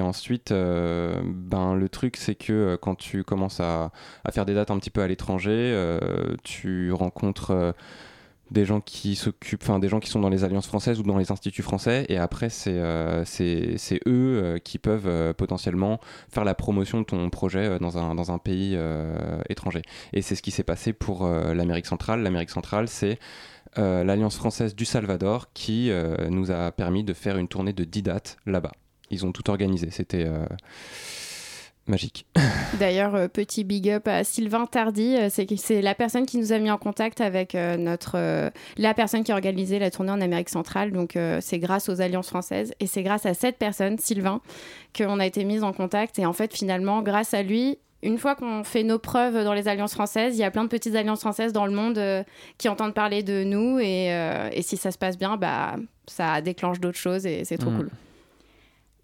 [0.00, 3.90] ensuite, ben, le truc, c'est que quand tu commences à,
[4.30, 5.98] faire des dates un petit peu à l'étranger,
[6.44, 7.74] tu rencontres
[8.50, 11.18] des gens qui s'occupent, enfin des gens qui sont dans les alliances françaises ou dans
[11.18, 16.44] les instituts français, et après c'est euh, c'est eux euh, qui peuvent euh, potentiellement faire
[16.44, 18.78] la promotion de ton projet dans un, dans un pays
[19.48, 19.82] étranger.
[20.12, 22.22] Et c'est ce qui s'est passé pour l'Amérique centrale.
[22.22, 23.18] L'Amérique centrale, c'est
[23.76, 25.90] l'Alliance française du Salvador qui
[26.28, 28.72] nous a permis de faire une tournée de 10 dates là-bas.
[29.10, 29.90] Ils ont tout organisé.
[29.90, 30.28] C'était
[31.86, 32.26] magique.
[32.78, 36.58] D'ailleurs, euh, petit big up à Sylvain Tardy, euh, c'est la personne qui nous a
[36.58, 40.48] mis en contact avec euh, notre la personne qui a organisé la tournée en Amérique
[40.48, 40.92] centrale.
[40.92, 44.40] Donc c'est grâce aux alliances françaises et c'est grâce à cette personne, Sylvain,
[44.96, 46.18] qu'on a été mis en contact.
[46.18, 49.68] Et en fait, finalement, grâce à lui, une fois qu'on fait nos preuves dans les
[49.68, 52.00] alliances françaises, il y a plein de petites alliances françaises dans le monde
[52.58, 54.08] qui entendent parler de nous et,
[54.52, 55.76] et, si ça se passe bien, bah
[56.06, 57.76] ça déclenche d'autres choses et c'est trop mm.
[57.76, 57.90] cool.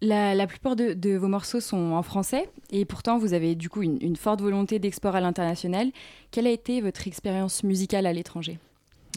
[0.01, 4.15] La, plupart de, vos morceaux sont en français et pourtant vous avez du coup une,
[4.15, 5.91] forte volonté d'export à l'international.
[6.31, 8.57] Quelle a été votre expérience musicale à l'étranger?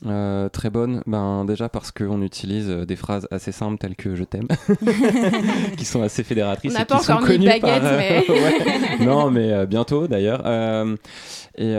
[0.07, 4.17] Euh, très bonne, ben, déjà parce qu'on utilise euh, des phrases assez simples telles que
[4.17, 4.49] je t'aime,
[5.79, 6.75] qui sont assez fédératrices.
[6.75, 7.83] On n'a pas encore mis de baguette,
[8.99, 9.07] mais.
[9.07, 10.41] Non, mais euh, bientôt d'ailleurs.
[11.57, 11.73] et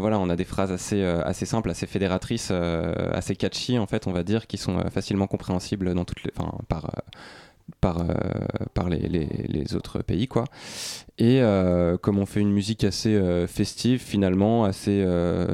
[0.00, 4.12] voilà, on a des phrases assez, assez simples, assez fédératrices, assez catchy en fait, on
[4.12, 6.32] va dire, qui sont facilement compréhensibles dans toutes les,
[6.68, 6.90] par
[7.80, 8.14] par, euh,
[8.74, 10.44] par les, les, autres pays quoi.
[11.18, 15.04] Et euh, comme on fait une musique assez euh, festive finalement assez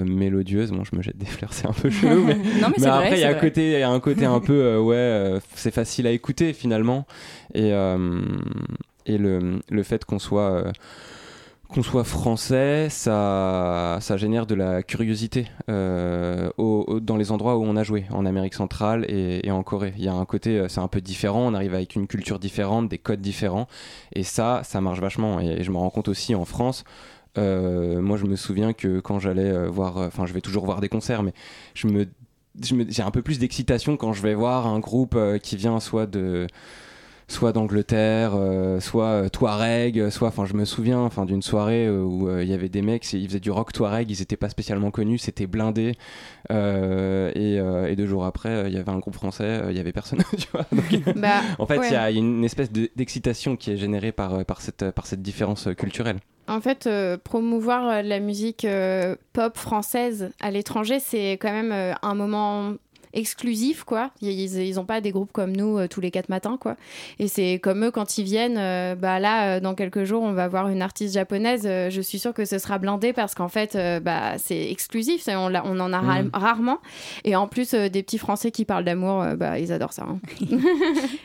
[0.05, 2.37] mélodieuse bon je me jette des fleurs c'est un peu chelou mais,
[2.79, 5.73] mais, après il y a un côté y a un côté un peu ouais c'est
[5.73, 7.07] facile à écouter finalement.
[7.55, 7.73] Et
[9.05, 10.73] et le, le fait qu'on soit
[11.73, 16.51] qu'on soit français, ça, génère de la curiosité euh,
[17.01, 19.95] dans les endroits où on a joué, en Amérique centrale et, en Corée.
[19.97, 22.39] Il y a un côté, euh, c'est un peu différent, on arrive avec une culture
[22.39, 23.69] différente, des codes différents,
[24.15, 25.41] et ça, ça marche vachement.
[25.41, 26.85] Et, je me rends compte aussi en France.
[27.39, 30.91] Euh, moi, je me souviens que quand j'allais voir, enfin, je vais toujours voir des
[30.91, 31.33] concerts, mais
[31.75, 32.07] je me,
[32.61, 36.47] j'ai un peu plus d'excitation quand je vais voir un groupe qui vient soit de
[37.33, 42.03] soit d'Angleterre, euh, soit euh, Touareg, soit, enfin, je me souviens, enfin, d'une soirée euh,
[42.03, 44.91] où il y avait des mecs, ils faisaient du rock Touareg, ils n'étaient pas spécialement
[44.91, 45.95] connus, c'était blindé,
[46.51, 50.47] et, deux jours après, il y avait un groupe français, il y avait personne, tu
[50.53, 50.67] vois.
[51.17, 54.91] Bah, en fait, il y a une espèce d'excitation qui est générée par, par, cette,
[54.91, 56.19] par cette différence culturelle.
[56.49, 56.89] En fait,
[57.25, 58.67] promouvoir la musique
[59.33, 62.75] pop française à l'étranger, c'est quand même un moment
[63.13, 64.11] exclusif quoi.
[64.21, 66.77] Ils, n'ont pas des groupes comme nous euh, tous les quatre matins, quoi.
[67.19, 70.33] Et c'est comme eux, quand ils viennent, euh, bah là, euh, dans quelques jours, on
[70.33, 71.63] va voir une artiste japonaise.
[71.65, 75.29] je suis sûre que ce sera blindé parce qu'en fait, bah, c'est exclusif.
[75.29, 76.31] On, on, en a mm.
[76.33, 76.79] rarement.
[77.25, 80.07] Et en plus, des petits Français qui parlent d'amour, bah, ils adorent ça.
[80.09, 80.19] Hein.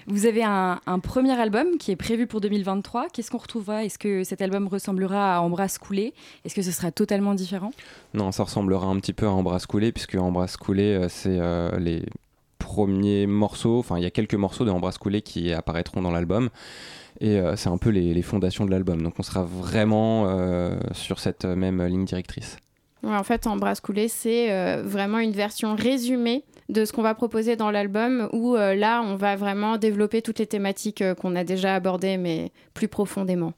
[0.08, 3.08] Vous avez un, premier album qui est prévu pour 2023.
[3.14, 3.86] Qu'est-ce qu'on retrouvera?
[3.86, 6.14] Est-ce que cet album ressemblera à Embrasse coulé
[6.44, 7.72] Est-ce que ce sera totalement différent?
[8.14, 11.40] Non, ça ressemblera un petit peu à Embrasse coulé, puisque Embrasse coulé, c'est
[11.80, 12.04] les
[12.68, 16.50] premiers morceaux, enfin il y a quelques morceaux de Embrasse Coulé qui apparaîtront dans l'album.
[17.20, 19.02] Et euh, c'est un peu les, fondations de l'album.
[19.02, 22.58] Donc on sera vraiment euh, sur cette même ligne directrice.
[23.04, 27.56] en fait, Embrasse Coulé, c'est euh, vraiment une version résumée de ce qu'on va proposer
[27.56, 32.18] dans l'album, où là, on va vraiment développer toutes les thématiques qu'on a déjà abordées,
[32.18, 33.54] mais plus profondément.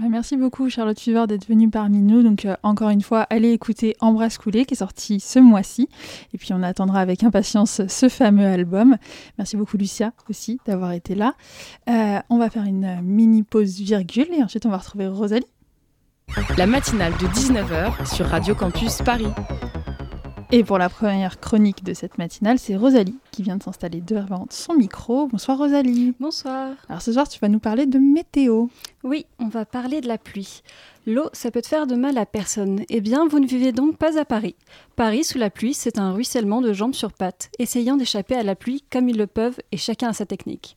[0.00, 2.22] Merci beaucoup Charlotte Fever d'être venue parmi nous.
[2.22, 5.88] Donc euh, encore une fois, allez écouter Embrasse Coulé qui est sorti ce mois-ci.
[6.32, 8.96] Et puis on attendra avec impatience ce fameux album.
[9.38, 11.34] Merci beaucoup Lucia aussi d'avoir été là.
[11.88, 15.46] Euh, on va faire une mini pause virgule et ensuite on va retrouver Rosalie.
[16.56, 19.28] La matinale de 19h sur Radio Campus Paris.
[20.56, 24.46] Et pour la première chronique de cette matinale, c'est Rosalie qui vient de s'installer devant
[24.50, 25.26] son micro.
[25.26, 26.14] Bonsoir Rosalie.
[26.20, 26.76] Bonsoir.
[26.88, 28.66] Alors ce soir, tu vas nous parler de météo.
[29.02, 30.62] Oui, on va parler de la pluie.
[31.08, 32.84] L'eau, ça peut te faire de mal à personne.
[32.88, 34.54] Eh bien, vous ne vivez donc pas à Paris.
[34.94, 38.54] Paris, sous la pluie, c'est un ruissellement de jambes sur pattes, essayant d'échapper à la
[38.54, 40.76] pluie comme ils le peuvent et chacun a sa technique.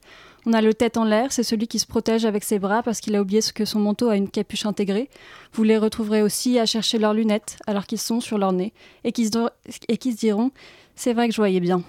[0.49, 3.01] On a le tête en l'air, c'est celui qui se protège avec ses bras parce
[3.01, 5.09] qu'il a oublié que son manteau a une capuche intégrée.
[5.51, 8.71] Vous les retrouverez aussi à chercher leurs lunettes alors qu'ils sont sur leur nez
[9.03, 9.49] et qui se,
[9.89, 10.51] et se diront
[10.95, 11.83] C'est vrai que je voyais bien.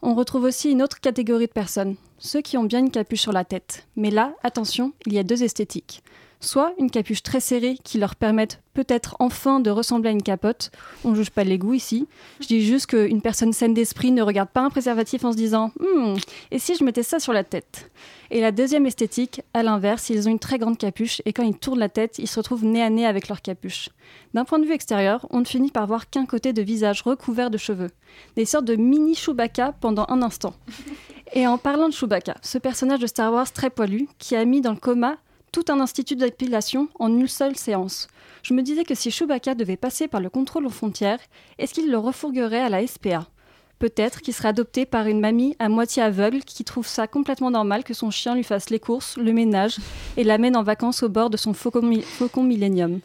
[0.00, 3.32] On retrouve aussi une autre catégorie de personnes, ceux qui ont bien une capuche sur
[3.32, 3.86] la tête.
[3.96, 6.02] Mais là, attention, il y a deux esthétiques
[6.40, 10.70] soit une capuche très serrée qui leur permette peut-être enfin de ressembler à une capote.
[11.04, 12.08] On ne juge pas les goûts ici.
[12.40, 15.72] Je dis juste qu'une personne saine d'esprit ne regarde pas un préservatif en se disant
[15.78, 16.14] hmm,
[16.50, 17.90] et si je mettais ça sur la tête?
[18.30, 21.56] Et la deuxième esthétique, à l'inverse, ils ont une très grande capuche et quand ils
[21.56, 23.90] tournent la tête, ils se retrouvent nez à nez avec leur capuche.
[24.34, 27.50] D'un point de vue extérieur, on ne finit par voir qu'un côté de visage recouvert
[27.50, 27.90] de cheveux,
[28.36, 30.54] des sortes de mini Chewbacca pendant un instant.
[31.32, 34.60] Et en parlant de Chewbacca, ce personnage de Star Wars très poilu qui a mis
[34.60, 35.16] dans le coma
[35.52, 38.08] tout un institut d'épilation en une seule séance.
[38.42, 41.20] Je me disais que si Chewbacca devait passer par le contrôle aux frontières,
[41.58, 43.26] est-ce qu'il le refourguerait à la SPA
[43.78, 47.82] Peut-être qu'il serait adopté par une mamie à moitié aveugle qui trouve ça complètement normal
[47.82, 49.78] que son chien lui fasse les courses, le ménage
[50.18, 53.00] et l'amène en vacances au bord de son faucon, faucon Millennium,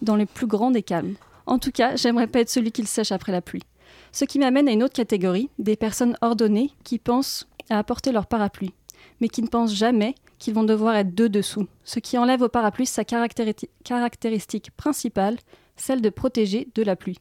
[0.00, 1.14] dans les plus grands des calmes.
[1.46, 3.64] En tout cas, j'aimerais pas être celui qui le sèche après la pluie.
[4.12, 8.26] Ce qui m'amène à une autre catégorie, des personnes ordonnées qui pensent à apporter leur
[8.26, 8.72] parapluie,
[9.20, 12.48] mais qui ne pensent jamais qu'ils vont devoir être deux dessous, ce qui enlève au
[12.48, 15.36] parapluie sa caractéristique principale,
[15.76, 17.18] celle de protéger de la pluie.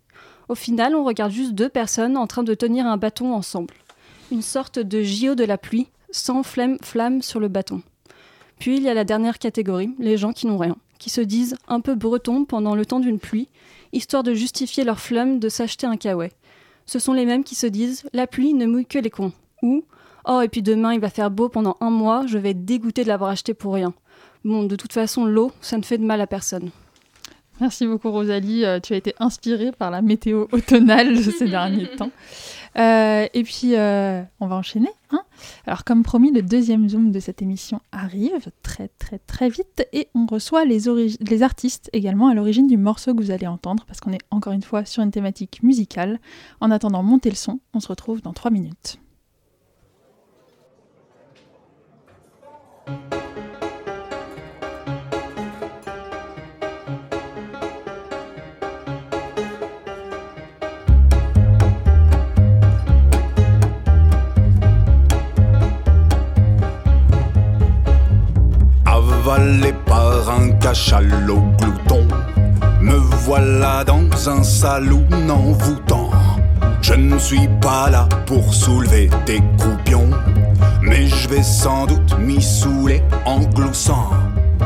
[0.50, 3.74] Au final, on regarde juste deux personnes en train de tenir un bâton ensemble.
[4.32, 7.82] Une sorte de JO de la pluie, sans flamme, flamme sur le bâton.
[8.60, 11.56] Puis il y a la dernière catégorie, les gens qui n'ont rien, qui se disent
[11.68, 13.50] un peu bretons pendant le temps d'une pluie,
[13.92, 16.32] histoire de justifier leur flamme de s'acheter un kawaii.
[16.86, 19.86] Ce sont les mêmes qui se disent la pluie ne mouille que les cons, ou
[20.26, 23.04] Oh, et puis demain, il va faire beau pendant un mois, je vais être dégoûté
[23.04, 23.94] de l'avoir acheté pour rien.
[24.46, 26.70] Bon, de toute façon, l'eau, ça ne fait de mal à personne.
[27.62, 28.66] Merci beaucoup, Rosalie.
[28.66, 32.10] Euh, tu as été inspirée par la météo automnale de ces derniers temps.
[32.78, 34.90] Euh, et puis, euh, on va enchaîner.
[35.12, 35.22] Hein
[35.68, 39.88] Alors, comme promis, le deuxième Zoom de cette émission arrive très, très, très vite.
[39.94, 40.80] Et on reçoit les,
[41.20, 44.54] les artistes également à l'origine du morceau que vous allez entendre, parce qu'on est encore
[44.54, 46.20] une fois sur une thématique musicale.
[46.60, 47.60] En attendant, montez le son.
[47.76, 48.98] On se retrouve dans trois minutes.
[69.24, 72.08] Avalé par un cachalot glouton.
[72.82, 76.10] Me voilà dans un saloon envoûtant.
[76.82, 80.10] Je ne suis pas là pour soulever des croupions,
[80.94, 84.12] mais je vais sans doute m'y saouler en gloussant.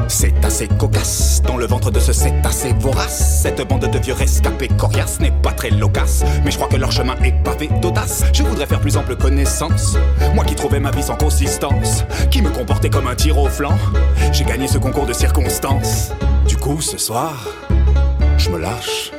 [0.10, 2.12] C'est assez cocasse dans le ventre de ce
[2.44, 3.42] assez vorace.
[3.42, 6.92] Cette bande de vieux rescapés coriaces n'est pas très loquace, mais je crois que leur
[6.92, 8.26] chemin est pavé d'audace.
[8.34, 9.98] Je voudrais faire plus ample connaissance.
[10.36, 13.78] Moi qui trouvais ma vie sans consistance, qui me comportait comme un tir au flanc,
[14.34, 16.12] j'ai gagné ce concours de circonstances.
[16.46, 17.48] Du coup, ce soir,
[18.38, 19.17] je me lâche.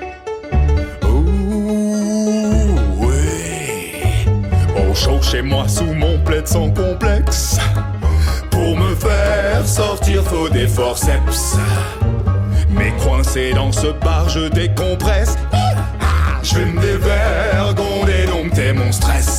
[4.99, 7.59] Chaud chez moi sous mon plaid sans complexe.
[8.51, 11.57] Pour me faire sortir, faut des forceps.
[12.71, 15.37] Mais coincé dans ce bar, je décompresse.
[16.43, 19.38] Je vais me dévergonder, dompter mon stress.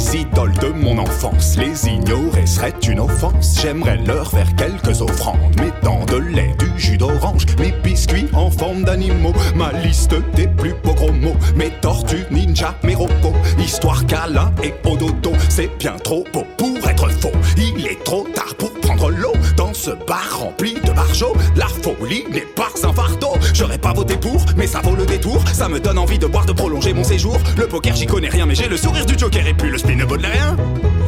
[0.00, 3.60] Les idoles de mon enfance, les ignorer serait une offense.
[3.60, 8.50] J'aimerais leur faire quelques offrandes, mes dents de lait, du jus d'orange, mes biscuits en
[8.50, 14.06] forme d'animaux, ma liste des plus beaux gros mots, mes tortues, ninja, mes robots, histoire
[14.06, 15.32] câlin et au dodo.
[15.50, 17.32] C'est bien trop beau pour être faux.
[17.58, 21.36] Il est trop tard pour l'eau dans ce bar rempli de barjots.
[21.56, 23.34] La folie n'est pas un fardeau.
[23.52, 25.42] J'aurais pas voté pour, mais ça vaut le détour.
[25.52, 27.38] Ça me donne envie de boire, de prolonger mon séjour.
[27.56, 29.96] Le poker, j'y connais rien, mais j'ai le sourire du joker et puis le spin
[29.96, 30.56] ne vaut de rien.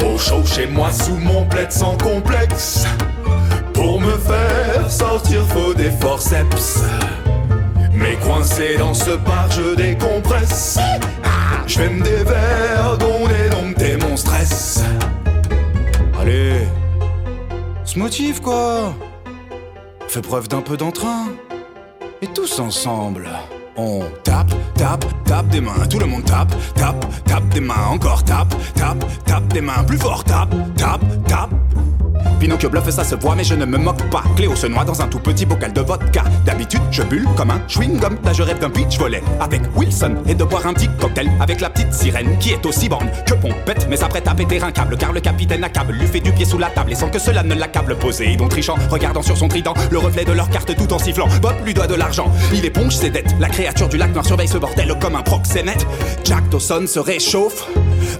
[0.04, 2.84] Au chaud chez moi, sous mon plaid sans complexe.
[3.72, 6.82] Pour me faire sortir, faut des forceps.
[7.94, 10.78] Mais coincé dans ce bar, je décompresse.
[11.66, 14.82] Je vais me dévergonder, dompter mon stress.
[16.20, 16.66] Allez,
[17.92, 18.94] se motive quoi.
[20.08, 21.26] Fais preuve d'un peu d'entrain.
[22.22, 23.28] Et tous ensemble,
[23.76, 25.86] on tape, tape, tape des mains.
[25.90, 27.86] Tout le monde tape, tape, tape des mains.
[27.90, 29.84] Encore tape, tape, tape des mains.
[29.86, 31.50] Plus fort, tape, tape, tape.
[32.42, 34.24] Pinocchio bluffe, ça se voit, mais je ne me moque pas.
[34.34, 36.24] Cléo se noie dans un tout petit bocal de vodka.
[36.44, 38.16] D'habitude, je bulle comme un chewing-gum.
[38.24, 41.60] Là, je rêve d'un beach volley avec Wilson et de boire un petit cocktail avec
[41.60, 44.96] la petite sirène qui est aussi bonne que pompette, mais s'apprête à péter un câble
[44.96, 47.44] car le capitaine accable lui fait du pied sous la table et sans que cela
[47.44, 47.94] ne l'accable.
[47.94, 51.28] Posé, donc trichant, regardant sur son trident le reflet de leur carte tout en sifflant.
[51.40, 53.36] Bob lui doit de l'argent, il éponge ses dettes.
[53.38, 55.86] La créature du lac noir surveille ce bordel comme un proxénète.
[56.24, 57.68] Jack Dawson se réchauffe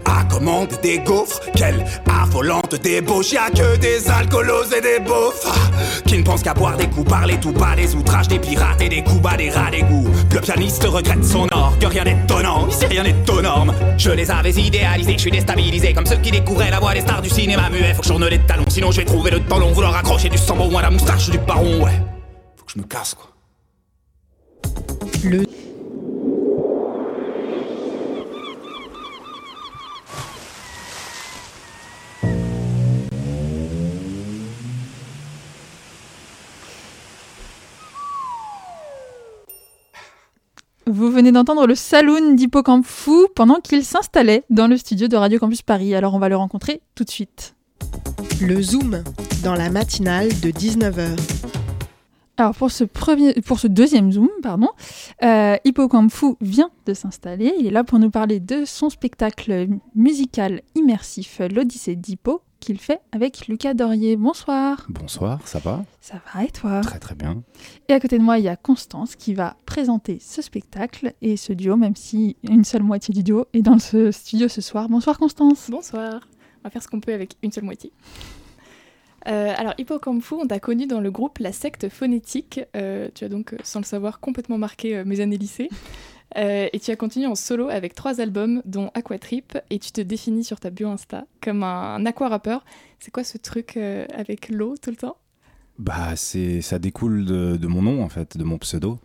[0.04, 1.40] à commande des gaufres.
[1.56, 5.46] Quelle affolante débauche, y'a que des alcoolos et des beaufs
[6.06, 8.88] qui ne pensent qu'à boire des coups, parler tout bas des outrages des pirates et
[8.88, 10.08] des coups bas des rats des goûts.
[10.32, 13.12] Le pianiste regrette son or, que rien n'est étonnant, ici rien n'est.
[13.98, 17.22] Je les avais idéalisés, je suis déstabilisé comme ceux qui découvraient la voix des stars
[17.22, 17.94] du cinéma muet.
[17.94, 20.28] Faut que je tourne les talons, sinon je vais trouver le temps long, vouloir accrocher
[20.28, 21.92] du sambo ou à la moustache du baron, ouais.
[22.56, 23.28] Faut que je me casse quoi.
[25.24, 25.44] Le
[40.94, 45.38] Vous venez d'entendre le saloon d'Hippocampe Fou pendant qu'il s'installait dans le studio de Radio
[45.38, 45.94] Campus Paris.
[45.94, 47.54] Alors on va le rencontrer tout de suite.
[48.42, 49.02] Le Zoom,
[49.42, 51.18] dans la matinale de 19h.
[52.36, 54.68] Alors pour ce, premier, pour ce deuxième Zoom, pardon,
[55.22, 57.54] euh, Hippocampe Fou vient de s'installer.
[57.58, 63.00] Il est là pour nous parler de son spectacle musical immersif, l'Odyssée d'Hippo, qu'il fait
[63.10, 64.16] avec Lucas Dorier.
[64.16, 64.86] Bonsoir.
[64.88, 65.84] Bonsoir, ça va?
[66.00, 66.80] Ça va et toi?
[66.80, 67.42] Très très bien.
[67.88, 71.36] Et à côté de moi, il y a Constance qui va présenter ce spectacle et
[71.36, 74.88] ce duo, même si une seule moitié du duo est dans ce studio ce soir.
[74.88, 75.70] Bonsoir Constance.
[75.70, 76.20] Bonsoir.
[76.60, 77.92] On va faire ce qu'on peut avec une seule moitié.
[79.28, 82.60] Euh, alors, Hippocampe Fou, on t'a connu dans le groupe La Secte Phonétique.
[82.76, 85.68] Euh, tu as donc, sans le savoir, complètement marqué euh, mes années lycée.
[86.36, 90.00] Euh, et tu as continué en solo avec trois albums, dont Aquatrip, et tu te
[90.00, 92.64] définis sur ta bio Insta comme un, un aqua-rappeur.
[92.98, 95.16] C'est quoi ce truc euh, avec l'eau tout le temps?
[95.78, 98.98] Bah, c'est, ça découle de, mon nom en fait, de mon pseudo.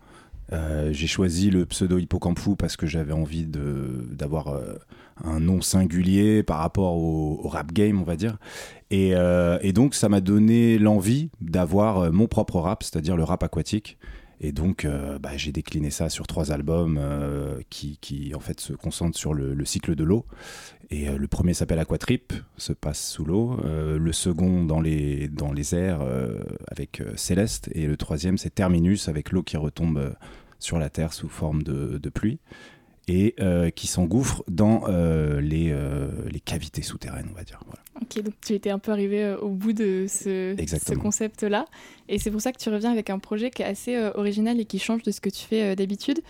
[0.52, 4.58] Euh, j'ai choisi le pseudo Hippocampe Fou parce que j'avais envie d'avoir
[5.22, 8.38] un nom singulier par rapport au, rap game, on va dire.
[8.90, 9.12] Et,
[9.60, 13.98] et donc, ça m'a donné l'envie d'avoir mon propre rap, c'est-à-dire le rap aquatique.
[14.40, 18.72] Et donc, euh, bah, j'ai décliné ça sur trois albums euh, qui, en fait, se
[18.72, 20.26] concentrent sur le, le cycle de l'eau.
[20.90, 23.58] Et euh, le premier s'appelle Aquatrip, se passe sous l'eau.
[23.64, 26.00] Le second dans les, dans les airs
[26.68, 27.68] avec Céleste.
[27.72, 30.14] Et le troisième, c'est Terminus avec l'eau qui retombe
[30.58, 32.38] sur la Terre sous forme de, de pluie.
[33.10, 37.58] Et euh, qui s'engouffre dans euh, les, euh, les cavités souterraines, on va dire.
[37.64, 37.80] Voilà.
[38.02, 41.64] Ok, donc tu étais un peu arrivé au bout de ce, ce concept-là.
[42.10, 44.66] Et c'est pour ça que tu reviens avec un projet qui est assez original et
[44.66, 46.20] qui change de ce que tu fais d'habitude.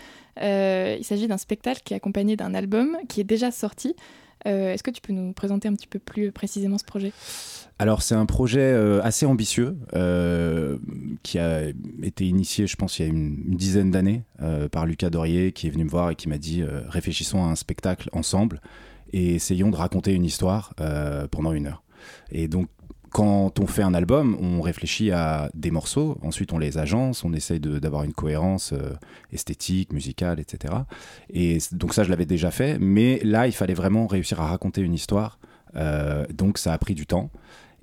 [0.40, 3.96] Il s'agit d'un spectacle qui est accompagné d'un album qui est déjà sorti.
[4.46, 7.12] Euh, Est-ce que tu peux nous présenter un petit peu plus précisément ce projet?
[7.78, 10.78] Alors c'est un projet euh, assez ambitieux euh,
[11.22, 11.62] qui a
[12.02, 14.22] été initié, je pense, il y a une, une dizaine d'années
[14.72, 17.56] par Lucas Dorier qui est venu me voir et qui m'a dit réfléchissons à un
[17.56, 18.60] spectacle ensemble
[19.12, 20.74] et essayons de raconter une histoire
[21.30, 21.82] pendant une heure.
[22.30, 22.68] Et donc
[23.10, 27.32] quand on fait un album, on réfléchit à des morceaux, ensuite on les agence, on
[27.32, 28.92] essaye d'avoir une cohérence euh,
[29.32, 30.74] esthétique, musicale, etc.
[31.30, 34.82] Et donc ça, je l'avais déjà fait, mais là, il fallait vraiment réussir à raconter
[34.82, 35.38] une histoire.
[35.76, 37.30] Euh, donc ça a pris du temps.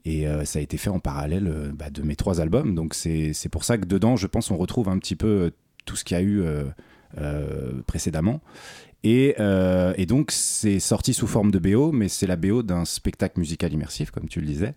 [0.08, 2.76] Et euh, ça a été fait en parallèle bah, de mes trois albums.
[2.76, 5.52] Donc c'est pour ça que dedans, je pense, on retrouve un petit peu
[5.86, 6.44] tout ce qu'il y a eu
[7.88, 8.42] précédemment.
[9.06, 12.86] Et, euh, et donc, c'est sorti sous forme de BO, mais c'est la BO d'un
[12.86, 14.74] spectacle musical immersif, comme tu le disais.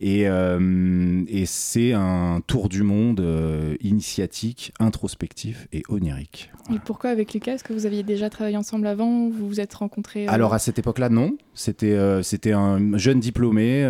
[0.00, 6.50] Et, euh, et c'est un tour du monde euh, initiatique, introspectif et onirique.
[6.74, 9.74] Et pourquoi avec Lucas Est-ce que vous aviez déjà travaillé ensemble avant Vous vous êtes
[9.74, 11.36] rencontrés Alors à cette époque-là, non.
[11.52, 13.82] C'était c'était un jeune diplômé.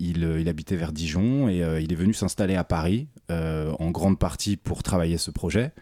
[0.00, 4.18] il, il habitait vers Dijon et il est venu s'installer à Paris euh, en grande
[4.18, 5.72] partie pour travailler ce projet.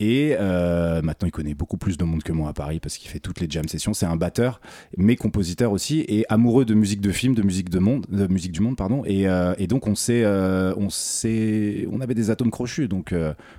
[0.00, 3.10] Et euh, maintenant, il connaît beaucoup plus de monde que moi à Paris parce qu'il
[3.10, 3.94] fait toutes les jam sessions.
[3.94, 4.60] C'est un batteur,
[4.96, 8.52] mais compositeur aussi et amoureux de musique de film, de musique de monde, de musique
[8.52, 9.02] du monde, pardon.
[9.04, 13.14] Et, euh, donc on s'est, on s'est, on avait des atomes crochus, donc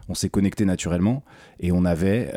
[0.07, 1.23] on s'est connecté naturellement
[1.59, 2.31] et on avait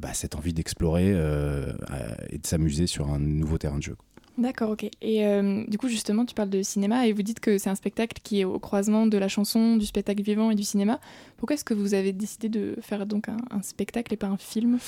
[0.00, 3.96] bah, cette envie d'explorer et de s'amuser sur un nouveau terrain de jeu.
[4.36, 4.88] D'accord, ok.
[5.00, 7.76] Et euh, du coup, justement, tu parles de cinéma et vous dites que c'est un
[7.76, 10.98] spectacle qui est au croisement de la chanson, du spectacle vivant et du cinéma.
[11.36, 14.78] Pourquoi est-ce que vous avez décidé de faire donc un, spectacle et pas un film?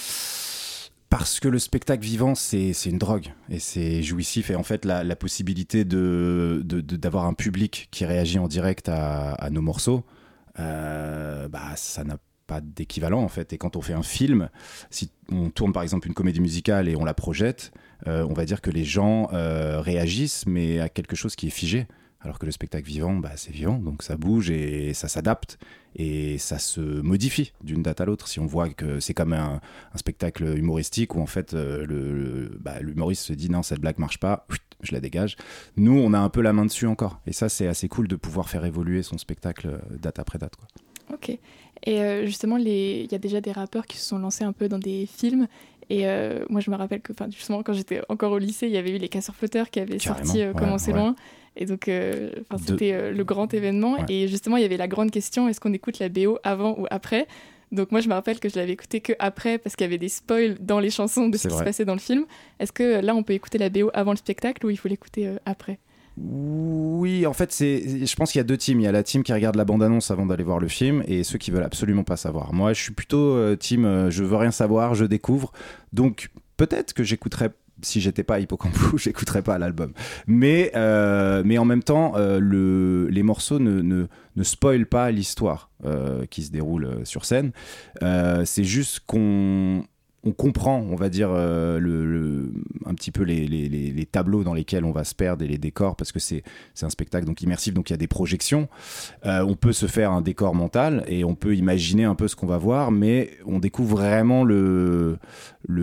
[1.09, 4.51] Parce que le spectacle vivant, c'est une drogue et c'est jouissif.
[4.51, 8.89] Et en fait, la, possibilité de de- de- d'avoir un public qui réagit en direct
[8.89, 10.03] à, nos morceaux,
[10.59, 12.19] euh, bah, ça n'a
[12.49, 13.53] pas d'équivalent en fait.
[13.53, 14.49] Et quand on fait un film,
[14.91, 17.73] si on tourne par exemple une comédie musicale et on la projette,
[18.05, 21.87] on va dire que les gens euh, réagissent, mais à quelque chose qui est figé.
[22.21, 25.59] Alors que le spectacle vivant, bah, c'est vivant, donc ça bouge et ça s'adapte
[25.95, 28.27] et ça se modifie d'une date à l'autre.
[28.27, 29.61] Si on voit que c'est comme un,
[29.95, 34.19] spectacle humoristique où en fait euh, le, bah, l'humoriste se dit non, cette blague marche
[34.19, 34.47] pas,
[34.83, 35.37] je la dégage.
[35.77, 37.21] Nous, on a un peu la main dessus encore.
[37.27, 40.55] Et ça, c'est assez cool de pouvoir faire évoluer son spectacle euh, date après date.
[41.13, 41.39] Ok.
[41.85, 44.69] Et euh, justement, il y a déjà des rappeurs qui se sont lancés un peu
[44.69, 45.47] dans des films.
[45.89, 48.77] Et euh, moi, je me rappelle que, justement, quand j'étais encore au lycée, il y
[48.77, 50.61] avait eu les Casseurs Flotteurs qui avaient Carrément, sorti euh, ouais,
[50.93, 50.93] ouais.
[50.93, 51.15] loin.
[51.57, 53.93] Et donc, euh, De- c'était euh, le grand événement.
[53.95, 54.05] Ouais.
[54.09, 56.87] Et justement, il y avait la grande question est-ce qu'on écoute la BO avant ou
[56.91, 57.27] après?
[57.73, 59.99] Donc moi je me rappelle que je l'avais écouté que après parce qu'il y avait
[59.99, 62.25] des spoils dans les chansons de ce qui se passait dans le film.
[62.61, 65.29] Est-ce que là on peut écouter la BO avant le spectacle ou il faut l'écouter
[65.47, 65.81] après?
[66.19, 68.07] Oui, en fait, c'est.
[68.07, 68.81] Je pense qu'il y a deux teams.
[68.81, 71.25] Il y a la team qui regarde la bande-annonce avant d'aller voir le film et
[71.25, 72.55] ceux qui veulent absolument pas savoir.
[72.55, 73.85] Moi, je suis plutôt euh, team.
[73.85, 75.53] euh, je veux rien savoir, je découvre.
[75.93, 77.51] Donc peut-être que j'écouterais.
[77.83, 79.93] Si j'étais pas Hippocampus, j'écouterais pas l'album.
[80.27, 84.07] Mais, euh, mais en même temps, le, les morceaux ne, ne,
[84.37, 85.69] ne spoilent pas l'histoire
[86.31, 87.53] qui se déroule sur scène.
[88.01, 89.85] C'est juste qu'on
[90.27, 92.49] on comprend, on va dire, euh,
[92.85, 96.11] un petit peu les, tableaux dans lesquels on va se perdre et les décors, parce
[96.11, 96.43] que c'est
[96.83, 98.69] un spectacle donc immersif, donc il y a des projections.
[99.25, 102.35] Euh, on peut se faire un décor mental et on peut imaginer un peu ce
[102.35, 105.19] qu'on va voir, mais on découvre vraiment le,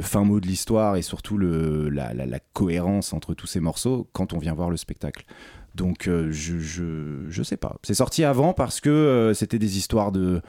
[0.01, 2.13] fin mot de l'histoire et surtout la,
[2.51, 5.25] cohérence entre tous ces morceaux quand on vient voir le spectacle.
[5.73, 7.77] Donc euh, je, je, je sais pas.
[7.81, 10.41] C'est sorti avant parce que c'était des histoires de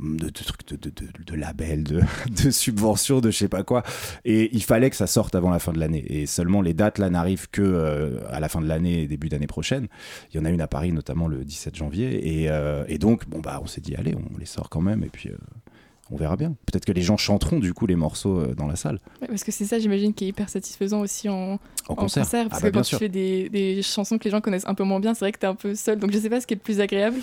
[0.00, 0.90] de, trucs de, de,
[1.26, 2.00] de, labels, de,
[2.44, 3.82] de subventions, de je sais pas quoi.
[4.24, 6.04] Et il fallait que ça sorte avant la fin de l'année.
[6.08, 9.28] Et seulement les dates là n'arrivent que euh, à la fin de l'année et début
[9.28, 9.88] d'année prochaine.
[10.32, 12.42] Il y en a une à Paris notamment le 17 janvier.
[12.42, 15.04] Et, euh, et donc bon bah on s'est dit allez on les sort quand même
[15.04, 15.36] et puis euh,
[16.10, 16.56] on verra bien.
[16.66, 18.98] Peut-être que les gens chanteront du coup les morceaux dans la salle.
[19.22, 22.24] Ouais, Parce que c'est ça, j'imagine, qui est hyper satisfaisant aussi en, En concert.
[22.24, 22.98] parce Ah que bah, quand sûr.
[22.98, 25.30] tu fais des, des chansons que les gens connaissent un peu moins bien, c'est vrai
[25.30, 26.00] que t'es un peu seul.
[26.00, 27.18] Donc je sais pas ce qui est le plus agréable.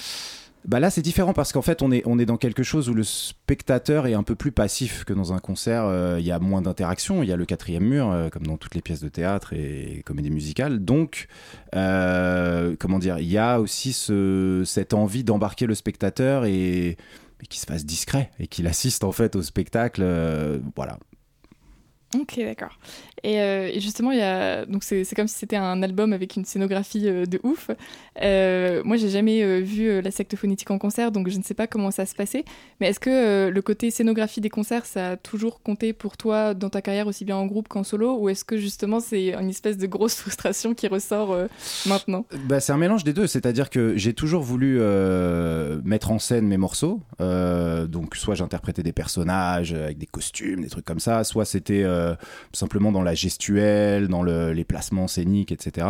[0.66, 4.06] Bah là, c'est différent parce qu'en fait, on est, dans quelque chose où le spectateur
[4.06, 5.86] est un peu plus passif que dans un concert.
[5.86, 8.58] Euh, Il y a moins d'interaction, il y a le quatrième mur, euh, comme dans
[8.58, 10.80] toutes les pièces de théâtre et comédie musicale.
[10.80, 11.28] Donc,
[11.76, 16.98] euh, comment dire, il y a aussi ce, cette envie d'embarquer le spectateur et,
[17.50, 20.04] qu'il se fasse discret et qu'il assiste en fait au spectacle.
[20.76, 20.98] voilà.
[22.20, 22.78] Ok, d'accord.
[23.24, 24.66] Et, euh, et justement, il y a...
[24.66, 27.72] donc c'est comme si c'était un album avec une scénographie euh, de ouf.
[28.22, 31.54] Euh, moi, j'ai jamais euh, vu la secte phonétique en concert, donc je ne sais
[31.54, 32.46] pas comment ça se passait.
[32.80, 36.70] Mais est-ce que le côté scénographie des concerts, ça a toujours compté pour toi dans
[36.70, 39.78] ta carrière aussi bien en groupe qu'en solo, ou est-ce que justement c'est une espèce
[39.78, 41.36] de grosse frustration qui ressort
[41.86, 42.26] maintenant?
[42.48, 44.80] Bah, c'est un mélange des deux, c'est-à-dire que j'ai toujours voulu
[45.84, 50.86] mettre en scène mes morceaux, donc soit j'interprétais des personnages avec des costumes, des trucs
[50.86, 52.16] comme ça, soit c'était euh,
[52.54, 55.88] simplement dans la gestuelle, dans le- les placements scéniques, etc.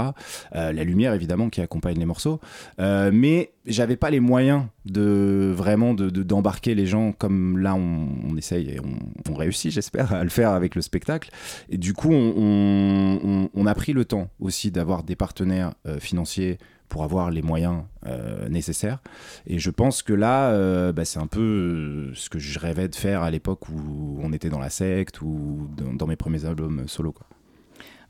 [0.56, 2.40] Euh, la lumière évidemment qui accompagne les morceaux,
[2.80, 7.76] Euh, mais j'avais pas les moyens de vraiment de- de- d'embarquer les gens comme là
[7.76, 11.30] on, on essaye et on, on réussit j'espère à le faire avec le spectacle
[11.70, 16.58] et du coup on- on a pris le temps aussi d'avoir des partenaires euh, financiers
[16.90, 19.00] pour avoir les moyens euh, nécessaires
[19.46, 22.88] et je pense que là euh, bah, c'est un peu euh, ce que je rêvais
[22.88, 26.46] de faire à l'époque où on était dans la secte ou dans, dans mes premiers
[26.46, 27.28] albums solo quoi.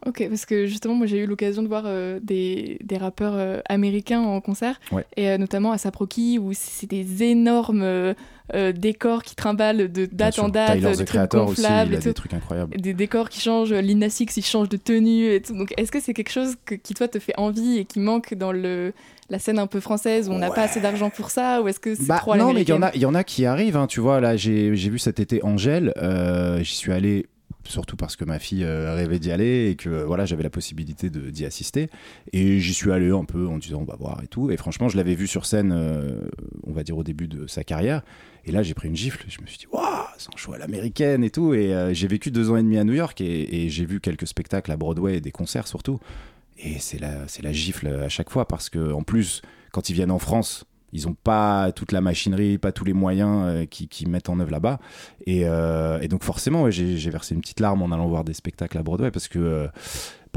[0.06, 3.60] Ok, parce que justement, moi j'ai eu l'occasion de voir euh, des, des rappeurs euh,
[3.68, 5.04] américains en concert, Ouais.
[5.18, 8.14] et euh, notamment à Saproki, où c'est des énormes
[8.76, 12.78] décors qui trimballent de date en date, Tyler, des trucs aussi, gonflables des trucs incroyables.
[12.78, 15.54] Des décors qui changent, Lina Six il change de tenue et tout.
[15.58, 18.34] Donc est-ce que c'est quelque chose que- qui toi te fait envie et qui manque
[18.36, 18.94] dans le,
[19.30, 21.80] la scène un peu française où on n'a pas assez d'argent pour ça, ou est-ce
[21.82, 23.76] que c'est Bah, trop non, mais il y en a, y en a qui arrivent.
[23.78, 25.94] hein, tu vois, là, j'ai j'ai vu cet été Angèle.
[26.62, 27.26] J'y suis allé
[27.70, 31.10] surtout parce que ma fille euh, rêvait d'y aller et que voilà, j'avais la possibilité
[31.10, 31.90] d'y assister.
[32.34, 34.52] Et j'y suis allé un peu en disant on va voir et tout.
[34.52, 36.22] Et franchement, je l'avais vu sur scène, euh,
[36.66, 38.02] on va dire au début de sa carrière.
[38.46, 39.24] Et là, j'ai pris une gifle.
[39.28, 39.84] Je me suis dit waouh,
[40.18, 41.54] c'est un show à l'américaine et tout.
[41.54, 44.28] Et euh, j'ai vécu deux ans et demi à New York et, j'ai vu quelques
[44.28, 46.00] spectacles à Broadway et des concerts surtout.
[46.58, 49.42] Et c'est la, la gifle à chaque fois parce que en plus,
[49.72, 50.66] quand ils viennent en France,
[50.98, 54.52] ils n'ont pas toute la machinerie, pas tous les moyens euh, qui, mettent en œuvre
[54.52, 54.80] là-bas.
[55.26, 58.84] Et, euh, donc forcément, j'ai versé une petite larme en allant voir des spectacles à
[58.84, 59.68] Broadway parce que euh,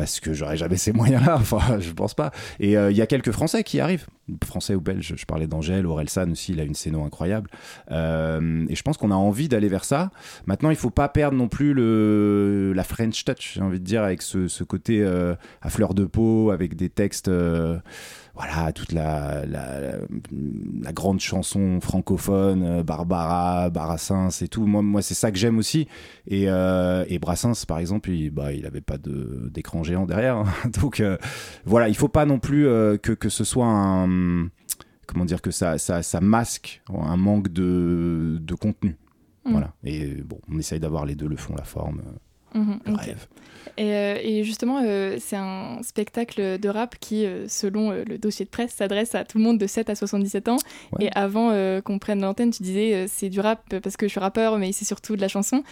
[0.01, 1.37] parce que j'aurais jamais ces moyens-là.
[1.41, 2.31] Enfin, je pense pas.
[2.59, 4.07] Et euh, il y a quelques Français qui arrivent,
[4.43, 5.15] Français ou Belges.
[5.15, 7.51] Je parlais d'Angèle, Orelsan aussi, il a une scéno incroyable.
[7.91, 10.11] Euh, et je pense qu'on a envie d'aller vers ça.
[10.47, 14.03] Maintenant, il faut pas perdre non plus le la French touch, j'ai envie de dire,
[14.03, 17.31] avec ce, côté euh, à fleur de peau, avec des textes.
[18.35, 24.67] voilà, toute la, la, grande chanson francophone, Barbara, Brassens et tout.
[24.67, 25.89] Moi, moi c'est ça que j'aime aussi.
[26.27, 30.37] Et, euh, et Brassens, par exemple, il, bah, il pas d'écran géant derrière.
[30.37, 30.47] hein.
[30.81, 31.17] Donc euh,
[31.65, 34.49] voilà, il faut pas non plus euh, que, que ce soit un.
[35.07, 38.97] Comment dire que ça, ça, ça masque un manque de, de contenu.
[39.45, 39.51] Mm.
[39.53, 39.73] Voilà.
[39.85, 42.01] Et bon, on essaye d'avoir les deux, le fond, la forme.
[42.55, 43.01] Le ok.
[43.01, 43.27] rêve.
[43.79, 48.45] Et, euh, et justement, euh, c'est un spectacle de rap qui, euh, selon le dossier
[48.45, 50.57] de presse, s'adresse à tout le monde de 7 à 77 ans.
[50.99, 51.07] Ouais.
[51.07, 51.51] Et avant
[51.83, 54.85] qu'on prenne l'antenne, tu disais c'est du rap parce que je suis rappeur, mais c'est
[54.85, 55.63] surtout de la chanson.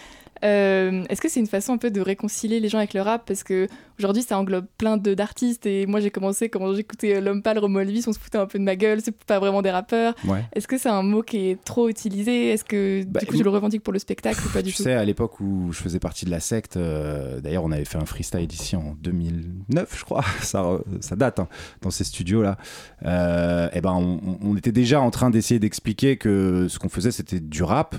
[0.41, 3.25] Est-ce que c'est une façon un peu de réconcilier les gens avec le rap?
[3.27, 3.67] Parce que
[3.97, 5.65] aujourd'hui, ça englobe plein d'artistes.
[5.65, 8.57] Et moi, j'ai commencé quand j'écoutais L'Homme Pâle, Romo Elvis, on se foutait un peu
[8.57, 10.15] de ma gueule, c'est pas vraiment des rappeurs.
[10.25, 10.45] Ouais.
[10.53, 12.51] Est-ce que c'est un mot qui est trop utilisé?
[12.51, 14.77] Est-ce que Bah, du coup, tu le revendiques pour le spectacle ou pas du Tu
[14.77, 14.83] tout?
[14.83, 17.97] sais, à l'époque où je faisais partie de la secte, euh, d'ailleurs, on avait fait
[17.97, 20.23] un freestyle ici en 2009, je crois.
[20.41, 21.47] Ça, date, hein,
[21.81, 22.57] dans ces studios-là.
[23.05, 27.39] Euh, et ben, on, était déjà en train d'essayer d'expliquer que ce qu'on faisait, c'était
[27.39, 27.95] du rap,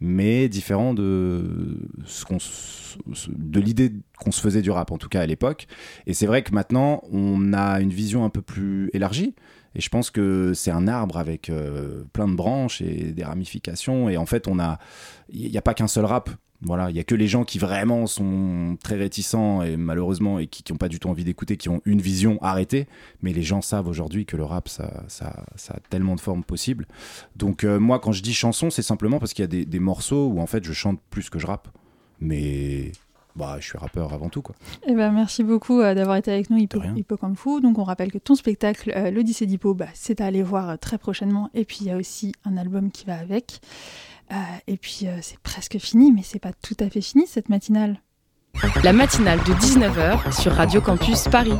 [0.00, 2.38] mais différent de ce qu'on
[3.28, 5.66] de l'idée qu'on se faisait du rap, en tout cas à l'époque.
[6.06, 9.34] Et c'est vrai que maintenant, on a une vision un peu plus élargie.
[9.74, 14.08] Et je pense que c'est un arbre avec euh, plein de branches et des ramifications.
[14.08, 14.78] Et en fait, on a,
[15.28, 16.30] il n'y a pas qu'un seul rap.
[16.64, 20.46] Voilà, il y a que les gens qui vraiment sont très réticents et malheureusement et
[20.46, 22.86] qui n'ont pas du tout envie d'écouter, qui ont une vision arrêtée.
[23.22, 26.44] Mais les gens savent aujourd'hui que le rap, ça, ça, ça a tellement de formes
[26.44, 26.86] possibles.
[27.36, 29.80] Donc euh, moi, quand je dis chanson, c'est simplement parce qu'il y a des, des
[29.80, 31.68] morceaux où en fait je chante plus que je rappe.
[32.20, 32.92] Mais
[33.36, 34.54] bah, je suis rappeur avant tout, quoi.
[34.86, 37.60] Eh ben, merci beaucoup euh, d'avoir été avec nous, Hippo, Hippo Kung Fu.
[37.60, 40.76] Donc, on rappelle que ton spectacle, euh, L'Odyssée d'Hippo, bah, c'est à aller voir euh,
[40.76, 41.50] très prochainement.
[41.52, 43.60] Et puis, il y a aussi un album qui va avec.
[44.32, 47.48] Euh, et puis, euh, c'est presque fini, mais c'est pas tout à fait fini cette
[47.48, 48.00] matinale.
[48.82, 51.58] La matinale de 19h sur Radio Campus Paris.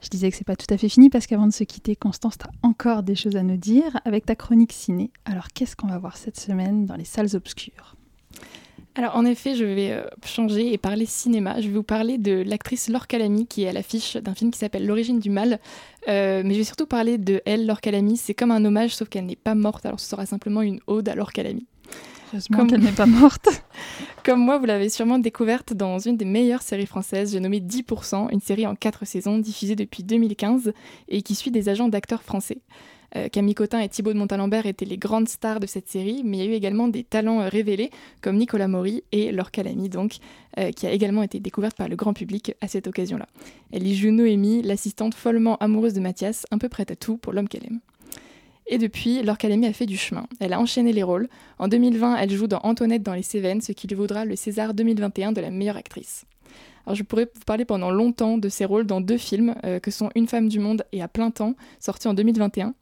[0.00, 2.38] Je disais que c'est pas tout à fait fini parce qu'avant de se quitter, Constance,
[2.38, 5.10] t'as encore des choses à nous dire avec ta chronique ciné.
[5.24, 7.96] Alors, qu'est-ce qu'on va voir cette semaine dans les salles obscures?
[8.98, 11.60] Alors en effet, je vais euh, changer et parler cinéma.
[11.60, 14.58] Je vais vous parler de l'actrice Laure Calamy qui est à l'affiche d'un film qui
[14.58, 15.60] s'appelle L'origine du mal.
[16.08, 18.16] Euh, mais je vais surtout parler de elle, Laure Calamy.
[18.16, 19.86] C'est comme un hommage, sauf qu'elle n'est pas morte.
[19.86, 21.64] Alors ce sera simplement une ode à Laure Calamy.
[22.32, 23.48] Heureusement qu'elle n'est pas morte.
[24.24, 28.32] Comme moi, vous l'avez sûrement découverte dans une des meilleures séries françaises, j'ai nommé 10%,
[28.32, 30.72] une série en 4 saisons diffusée depuis 2015
[31.08, 32.58] et qui suit des agents d'acteurs français.
[33.16, 36.38] Euh, Camille Cotin et Thibaut de Montalembert étaient les grandes stars de cette série, mais
[36.38, 37.90] il y a eu également des talents euh, révélés
[38.20, 40.16] comme Nicolas Maury et Laure Calamy, donc,
[40.58, 43.26] euh, qui a également été découverte par le grand public à cette occasion-là.
[43.72, 47.32] Elle y joue Noémie, l'assistante follement amoureuse de Mathias, un peu prête à tout pour
[47.32, 47.80] l'homme qu'elle aime.
[48.70, 50.26] Et depuis, Laure Calamy a fait du chemin.
[50.40, 51.30] Elle a enchaîné les rôles.
[51.58, 54.74] En 2020, elle joue dans Antoinette dans les Cévennes, ce qui lui vaudra le César
[54.74, 56.26] 2021 de la meilleure actrice.
[56.84, 60.10] Alors je pourrais vous parler pendant longtemps de ses rôles dans deux films, que sont
[60.14, 62.74] Une femme du monde et À plein temps, sortis en 2021.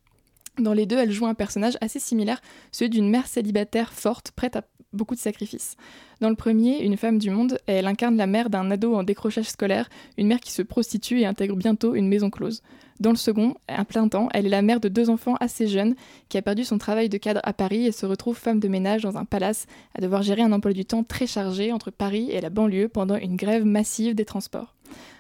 [0.59, 2.41] Dans les deux, elle joue un personnage assez similaire,
[2.73, 5.77] celui d'une mère célibataire forte, prête à beaucoup de sacrifices.
[6.21, 9.51] Dans le premier, Une femme du monde, elle incarne la mère d'un ado en décrochage
[9.51, 12.63] scolaire, une mère qui se prostitue et intègre bientôt une maison close.
[12.99, 15.95] Dans le second, à plein temps, elle est la mère de deux enfants assez jeunes
[16.31, 19.03] qui a perdu son travail de cadre à Paris et se retrouve femme de ménage
[19.03, 22.41] dans un palace à devoir gérer un emploi du temps très chargé entre Paris et
[22.41, 24.75] la banlieue pendant une grève massive des transports.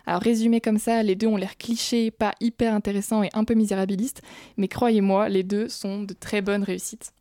[0.07, 3.55] Alors résumé comme ça, les deux ont l'air clichés, pas hyper intéressants et un peu
[3.55, 4.23] misérabilistes,
[4.57, 7.13] mais croyez-moi, les deux sont de très bonnes réussites.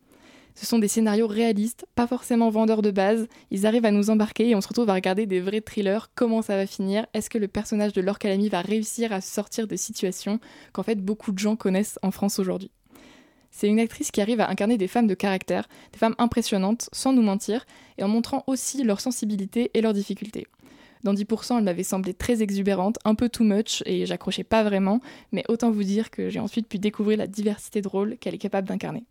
[0.53, 3.27] Ce sont des scénarios réalistes, pas forcément vendeurs de base.
[3.51, 6.11] Ils arrivent à nous embarquer et on se retrouve à regarder des vrais thrillers.
[6.15, 7.05] Comment ça va finir?
[7.13, 10.39] Est-ce que le personnage de Laure Calamy va réussir à sortir de situations
[10.71, 12.71] qu'en fait beaucoup de gens connaissent en France aujourd'hui?
[13.51, 17.13] C'est une actrice qui arrive à incarner des femmes de caractère, des femmes impressionnantes, sans
[17.13, 17.65] nous mentir,
[17.97, 20.45] et en montrant aussi leur sensibilité et leurs difficultés.
[21.05, 25.01] Dans 10%, elle m'avait semblé très exubérante, un peu too much, et j'accrochais pas vraiment,
[25.31, 28.39] mais autant vous dire que j'ai ensuite pu découvrir la diversité de rôles qu'elle est
[28.39, 29.03] capable d'incarner.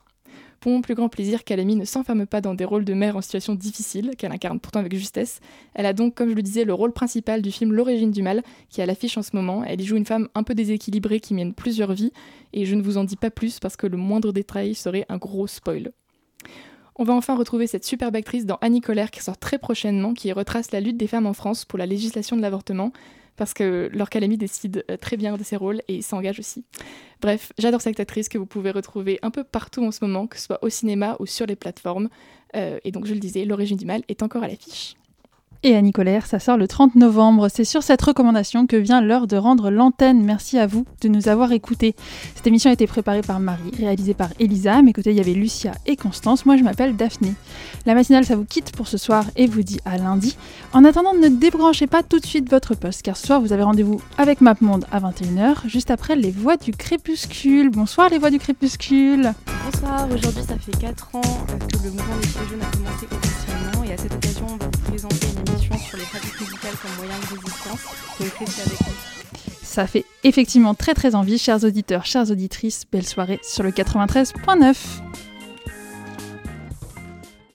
[0.59, 3.21] Pour mon plus grand plaisir, Calamy ne s'enferme pas dans des rôles de mère en
[3.21, 5.39] situation difficile, qu'elle incarne pourtant avec justesse.
[5.75, 8.43] Elle a donc, comme je le disais, le rôle principal du film L'origine du mal,
[8.71, 9.63] qui est à l'affiche en ce moment.
[9.63, 12.11] Elle y joue une femme un peu déséquilibrée qui mène plusieurs vies,
[12.53, 15.19] et je ne vous en dis pas plus parce que le moindre détail serait un
[15.19, 15.93] gros spoil.
[16.97, 20.31] On va enfin retrouver cette superbe actrice dans Annie Colère qui sort très prochainement, qui
[20.33, 22.93] retrace la lutte des femmes en France pour la législation de l'avortement,
[23.37, 26.65] parce que leur Calamy décide euh, très bien de ses rôles et s'engage aussi.
[27.21, 30.39] Bref, j'adore cette actrice que vous pouvez retrouver un peu partout en ce moment, que
[30.39, 32.09] ce soit au cinéma ou sur les plateformes.
[32.55, 34.95] Euh, et donc, je le disais, L'origine du mal est encore à l'affiche.
[35.67, 37.49] Et Annie Colère, ça sort le 30 novembre.
[37.49, 40.23] C'est sur cette recommandation que vient l'heure de rendre l'antenne.
[40.23, 41.97] Merci à vous de nous avoir écoutés.
[42.35, 44.77] Cette émission a été préparée par Marie, réalisée par Elisa.
[44.77, 46.45] À mes côtés, il y avait Lucia et Constance.
[46.45, 47.33] Moi, je m'appelle Daphné.
[47.87, 50.37] La matinale, ça vous quitte pour ce soir et vous dit à lundi.
[50.75, 53.63] En attendant, ne débranchez pas tout de suite votre poste, car ce soir, vous avez
[53.63, 57.71] rendez-vous avec MapMonde à 21h, juste après les voix du crépuscule.
[57.71, 59.33] Bonsoir les voix du crépuscule.
[59.65, 63.93] Bonsoir, aujourd'hui ça fait 4 ans que le mouvement des jaunes a commencé officiellement et
[63.95, 65.34] à cette occasion on va vous présenter
[65.79, 67.81] sur les pratiques musicales comme moyen de résistance.
[68.21, 69.15] Donc restez avec nous.
[69.63, 72.85] Ça fait effectivement très très envie, chers auditeurs, chères auditrices.
[72.91, 74.75] Belle soirée sur le 93.9.